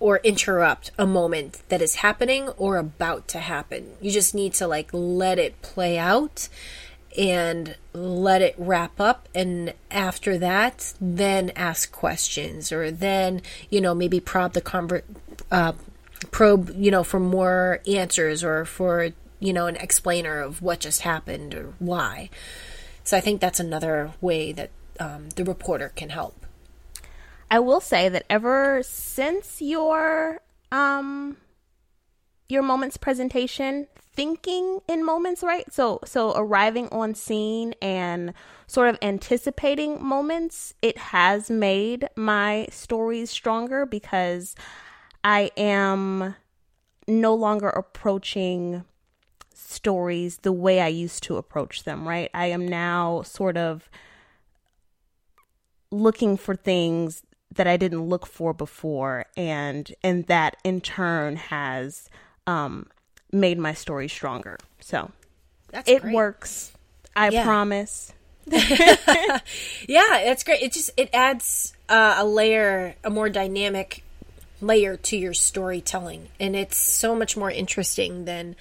or 0.00 0.18
interrupt 0.18 0.90
a 0.98 1.06
moment 1.06 1.60
that 1.68 1.82
is 1.82 1.96
happening 1.96 2.48
or 2.50 2.76
about 2.76 3.26
to 3.28 3.38
happen. 3.38 3.92
You 4.00 4.10
just 4.10 4.34
need 4.34 4.54
to 4.54 4.66
like 4.66 4.88
let 4.92 5.38
it 5.38 5.60
play 5.60 5.98
out 5.98 6.48
and 7.16 7.76
let 7.92 8.42
it 8.42 8.54
wrap 8.58 9.00
up 9.00 9.28
and 9.34 9.72
after 9.90 10.36
that 10.38 10.92
then 11.00 11.50
ask 11.56 11.90
questions 11.90 12.70
or 12.70 12.90
then 12.90 13.40
you 13.70 13.80
know 13.80 13.94
maybe 13.94 14.20
probe 14.20 14.52
the 14.52 14.60
conver- 14.60 15.02
uh, 15.50 15.72
probe 16.30 16.70
you 16.76 16.90
know 16.90 17.02
for 17.02 17.20
more 17.20 17.80
answers 17.86 18.44
or 18.44 18.64
for 18.64 19.10
you 19.40 19.52
know 19.52 19.66
an 19.66 19.76
explainer 19.76 20.40
of 20.40 20.60
what 20.60 20.80
just 20.80 21.02
happened 21.02 21.54
or 21.54 21.72
why. 21.78 22.28
So 23.04 23.16
i 23.16 23.20
think 23.20 23.40
that's 23.40 23.60
another 23.60 24.12
way 24.20 24.52
that 24.52 24.70
um, 25.00 25.30
the 25.30 25.44
reporter 25.44 25.92
can 25.94 26.10
help. 26.10 26.44
I 27.50 27.60
will 27.60 27.80
say 27.80 28.08
that 28.08 28.24
ever 28.28 28.82
since 28.82 29.62
your 29.62 30.40
um 30.70 31.38
your 32.48 32.62
moments 32.62 32.96
presentation, 32.96 33.86
thinking 34.14 34.80
in 34.88 35.04
moments, 35.04 35.42
right? 35.42 35.72
So 35.72 36.00
so 36.04 36.32
arriving 36.34 36.88
on 36.90 37.14
scene 37.14 37.74
and 37.82 38.32
sort 38.66 38.88
of 38.88 38.98
anticipating 39.02 40.02
moments, 40.02 40.74
it 40.80 40.98
has 40.98 41.50
made 41.50 42.08
my 42.16 42.66
stories 42.70 43.30
stronger 43.30 43.84
because 43.84 44.54
I 45.22 45.50
am 45.56 46.36
no 47.06 47.34
longer 47.34 47.68
approaching 47.68 48.84
stories 49.54 50.38
the 50.38 50.52
way 50.52 50.80
I 50.80 50.88
used 50.88 51.22
to 51.24 51.36
approach 51.36 51.84
them, 51.84 52.08
right? 52.08 52.30
I 52.32 52.46
am 52.46 52.66
now 52.66 53.22
sort 53.22 53.56
of 53.56 53.90
looking 55.90 56.36
for 56.36 56.54
things 56.54 57.22
that 57.54 57.66
I 57.66 57.76
didn't 57.76 58.08
look 58.08 58.26
for 58.26 58.52
before 58.52 59.26
and 59.36 59.92
and 60.02 60.26
that 60.26 60.56
in 60.64 60.80
turn 60.80 61.36
has 61.36 62.08
um 62.48 62.86
made 63.30 63.58
my 63.58 63.74
story 63.74 64.08
stronger. 64.08 64.56
So 64.80 65.10
that's 65.70 65.88
it 65.88 66.02
great. 66.02 66.14
works. 66.14 66.72
I 67.14 67.28
Yeah. 67.28 67.44
promise. 67.44 68.12
yeah, 68.50 70.22
that's 70.24 70.42
great. 70.44 70.62
It 70.62 70.72
just 70.72 70.90
it 70.96 71.10
adds 71.12 71.74
uh, 71.88 72.16
a 72.18 72.24
layer, 72.24 72.94
a 73.04 73.10
more 73.10 73.28
dynamic 73.28 74.02
layer 74.60 74.96
to 74.96 75.16
your 75.16 75.34
storytelling, 75.34 76.28
and 76.40 76.56
it's 76.56 76.76
so 76.76 77.14
much 77.14 77.36
more 77.36 77.50
interesting 77.50 78.24
than 78.24 78.56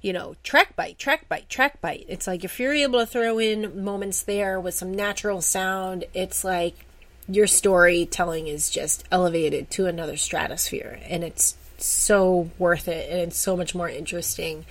you 0.00 0.12
know 0.12 0.36
track 0.44 0.76
bite, 0.76 0.98
track 0.98 1.28
bite, 1.28 1.48
track 1.48 1.80
bite. 1.80 2.04
It's 2.08 2.26
like 2.28 2.44
if 2.44 2.60
you're 2.60 2.72
able 2.72 3.00
to 3.00 3.06
throw 3.06 3.38
in 3.40 3.82
moments 3.84 4.22
there 4.22 4.60
with 4.60 4.74
some 4.74 4.94
natural 4.94 5.40
sound, 5.40 6.04
it's 6.14 6.44
like 6.44 6.86
your 7.28 7.46
storytelling 7.48 8.46
is 8.46 8.70
just 8.70 9.04
elevated 9.10 9.70
to 9.72 9.86
another 9.86 10.16
stratosphere, 10.16 11.00
and 11.08 11.24
it's 11.24 11.56
so 11.86 12.50
worth 12.58 12.88
it, 12.88 13.10
and 13.10 13.20
it's 13.20 13.38
so 13.38 13.56
much 13.56 13.74
more 13.74 13.88
interesting. 13.88 14.64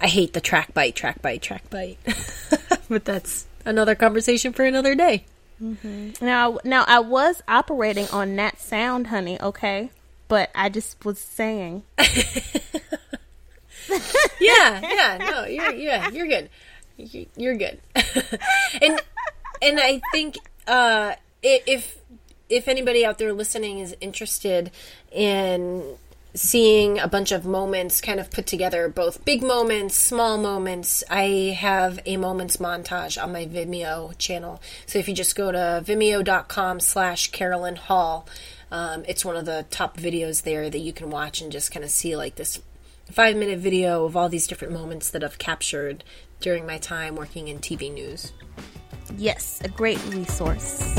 I 0.00 0.08
hate 0.08 0.32
the 0.32 0.40
track 0.40 0.74
bite, 0.74 0.94
track 0.94 1.22
bite, 1.22 1.42
track 1.42 1.68
bite, 1.70 1.98
but 2.88 3.04
that's 3.04 3.46
another 3.64 3.94
conversation 3.94 4.52
for 4.52 4.64
another 4.64 4.94
day. 4.94 5.24
Now, 6.20 6.58
now 6.64 6.84
I 6.86 6.98
was 6.98 7.42
operating 7.48 8.08
on 8.08 8.36
that 8.36 8.60
sound, 8.60 9.06
honey. 9.06 9.40
Okay, 9.40 9.90
but 10.28 10.50
I 10.54 10.68
just 10.68 11.02
was 11.04 11.18
saying. 11.18 11.84
yeah, 11.98 12.06
yeah, 14.40 15.18
no, 15.30 15.44
you're 15.46 15.72
yeah, 15.74 16.10
you're 16.10 16.26
good. 16.26 16.50
You- 16.96 17.26
You're 17.36 17.56
good. 17.56 17.80
and 17.96 19.00
and 19.62 19.80
I 19.80 20.00
think 20.12 20.36
uh, 20.66 21.14
if 21.42 21.98
if 22.48 22.68
anybody 22.68 23.04
out 23.04 23.18
there 23.18 23.32
listening 23.32 23.78
is 23.78 23.96
interested 24.00 24.70
in 25.10 25.96
seeing 26.34 26.98
a 26.98 27.06
bunch 27.06 27.30
of 27.30 27.46
moments 27.46 28.00
kind 28.00 28.18
of 28.18 28.30
put 28.30 28.46
together, 28.46 28.88
both 28.88 29.24
big 29.24 29.42
moments, 29.42 29.96
small 29.96 30.36
moments, 30.36 31.04
I 31.08 31.56
have 31.58 32.00
a 32.04 32.16
moments 32.16 32.56
montage 32.56 33.22
on 33.22 33.32
my 33.32 33.46
Vimeo 33.46 34.16
channel. 34.18 34.60
So 34.86 34.98
if 34.98 35.08
you 35.08 35.14
just 35.14 35.36
go 35.36 35.52
to 35.52 35.82
vimeo.com 35.84 36.80
slash 36.80 37.30
Carolyn 37.30 37.76
Hall, 37.76 38.26
um, 38.70 39.04
it's 39.06 39.24
one 39.24 39.36
of 39.36 39.44
the 39.44 39.64
top 39.70 39.96
videos 39.96 40.42
there 40.42 40.68
that 40.68 40.80
you 40.80 40.92
can 40.92 41.08
watch 41.08 41.40
and 41.40 41.52
just 41.52 41.70
kind 41.70 41.84
of 41.84 41.90
see 41.90 42.16
like 42.16 42.34
this 42.34 42.60
five 43.10 43.36
minute 43.36 43.60
video 43.60 44.04
of 44.04 44.16
all 44.16 44.28
these 44.28 44.46
different 44.46 44.72
moments 44.72 45.10
that 45.10 45.22
I've 45.22 45.38
captured 45.38 46.02
during 46.40 46.66
my 46.66 46.78
time 46.78 47.14
working 47.14 47.48
in 47.48 47.58
TV 47.58 47.92
news. 47.92 48.32
Yes, 49.16 49.60
a 49.62 49.68
great 49.68 50.04
resource. 50.06 50.94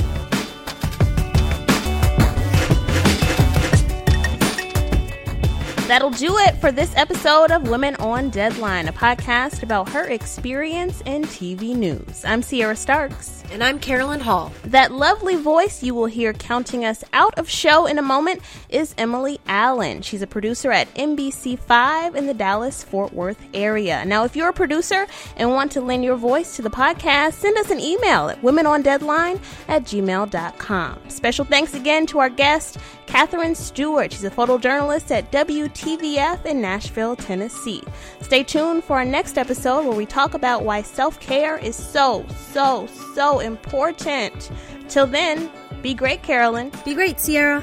That'll 5.87 6.09
do 6.09 6.39
it 6.39 6.55
for 6.55 6.71
this 6.71 6.91
episode 6.95 7.51
of 7.51 7.69
Women 7.69 7.95
on 7.97 8.31
Deadline, 8.31 8.87
a 8.87 8.91
podcast 8.91 9.61
about 9.61 9.87
her 9.89 10.05
experience 10.05 11.01
in 11.01 11.21
TV 11.25 11.75
news. 11.75 12.25
I'm 12.25 12.41
Sierra 12.41 12.75
Starks. 12.75 13.43
And 13.51 13.63
I'm 13.63 13.77
Carolyn 13.77 14.19
Hall. 14.19 14.51
That 14.63 14.91
lovely 14.91 15.35
voice 15.35 15.83
you 15.83 15.93
will 15.93 16.07
hear 16.07 16.33
counting 16.33 16.83
us 16.83 17.03
out 17.13 17.37
of 17.37 17.47
show 17.47 17.85
in 17.85 17.99
a 17.99 18.01
moment 18.01 18.41
is 18.69 18.95
Emily 18.97 19.39
Allen. 19.47 20.01
She's 20.01 20.23
a 20.23 20.27
producer 20.27 20.71
at 20.71 20.91
NBC5 20.95 22.15
in 22.15 22.25
the 22.25 22.33
Dallas 22.33 22.83
Fort 22.83 23.13
Worth 23.13 23.39
area. 23.53 24.03
Now, 24.05 24.23
if 24.23 24.35
you're 24.35 24.49
a 24.49 24.53
producer 24.53 25.05
and 25.37 25.51
want 25.51 25.71
to 25.73 25.81
lend 25.81 26.03
your 26.03 26.15
voice 26.15 26.55
to 26.55 26.63
the 26.63 26.71
podcast, 26.71 27.33
send 27.33 27.57
us 27.59 27.69
an 27.69 27.79
email 27.79 28.29
at 28.29 28.41
womenondeadline 28.41 29.39
at 29.67 29.83
gmail.com. 29.83 31.09
Special 31.09 31.45
thanks 31.45 31.75
again 31.75 32.07
to 32.07 32.17
our 32.17 32.29
guest, 32.29 32.79
Catherine 33.05 33.53
Stewart. 33.53 34.11
She's 34.11 34.23
a 34.23 34.31
photojournalist 34.31 35.11
at 35.11 35.31
WTVF 35.75 36.45
in 36.45 36.61
Nashville, 36.61 37.15
Tennessee. 37.15 37.83
Stay 38.21 38.43
tuned 38.43 38.83
for 38.83 38.97
our 38.97 39.05
next 39.05 39.37
episode 39.37 39.85
where 39.85 39.95
we 39.95 40.05
talk 40.05 40.33
about 40.33 40.63
why 40.63 40.81
self 40.81 41.19
care 41.19 41.57
is 41.57 41.75
so, 41.75 42.25
so, 42.51 42.87
so 43.13 43.39
important. 43.39 44.51
Till 44.87 45.05
then, 45.05 45.51
be 45.81 45.93
great, 45.93 46.23
Carolyn. 46.23 46.71
Be 46.85 46.93
great, 46.93 47.19
Sierra. 47.19 47.61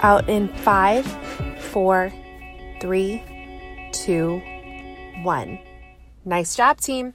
Out 0.00 0.28
in 0.28 0.48
five, 0.48 1.04
four, 1.72 2.12
three, 2.80 3.20
two, 3.92 4.40
one. 5.22 5.58
Nice 6.24 6.54
job, 6.54 6.80
team. 6.80 7.14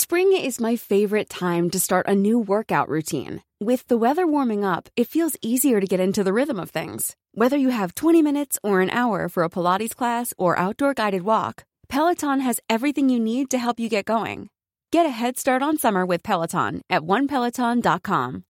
Spring 0.00 0.32
is 0.32 0.60
my 0.60 0.76
favorite 0.76 1.28
time 1.28 1.68
to 1.70 1.80
start 1.80 2.06
a 2.06 2.14
new 2.14 2.38
workout 2.38 2.88
routine. 2.88 3.42
With 3.58 3.84
the 3.88 3.98
weather 3.98 4.28
warming 4.28 4.64
up, 4.64 4.88
it 4.94 5.08
feels 5.08 5.36
easier 5.42 5.80
to 5.80 5.88
get 5.88 5.98
into 5.98 6.22
the 6.22 6.32
rhythm 6.32 6.60
of 6.60 6.70
things. 6.70 7.16
Whether 7.32 7.56
you 7.56 7.70
have 7.70 7.96
20 7.96 8.22
minutes 8.22 8.60
or 8.62 8.80
an 8.80 8.90
hour 8.90 9.28
for 9.28 9.42
a 9.42 9.50
Pilates 9.50 9.96
class 9.96 10.32
or 10.38 10.56
outdoor 10.56 10.94
guided 10.94 11.22
walk, 11.22 11.64
Peloton 11.88 12.38
has 12.38 12.60
everything 12.70 13.08
you 13.08 13.18
need 13.18 13.50
to 13.50 13.58
help 13.58 13.80
you 13.80 13.88
get 13.88 14.04
going. 14.04 14.50
Get 14.92 15.04
a 15.04 15.08
head 15.08 15.36
start 15.36 15.64
on 15.64 15.78
summer 15.78 16.06
with 16.06 16.22
Peloton 16.22 16.80
at 16.88 17.02
onepeloton.com. 17.02 18.44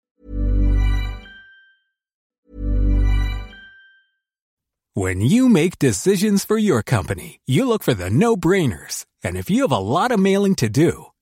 When 4.94 5.20
you 5.20 5.48
make 5.48 5.78
decisions 5.78 6.44
for 6.44 6.58
your 6.58 6.82
company, 6.82 7.38
you 7.46 7.68
look 7.68 7.84
for 7.84 7.94
the 7.94 8.10
no-brainers. 8.10 9.06
And 9.22 9.36
if 9.36 9.48
you 9.48 9.62
have 9.62 9.70
a 9.70 9.78
lot 9.78 10.10
of 10.10 10.18
mailing 10.18 10.56
to 10.56 10.68
do, 10.68 11.06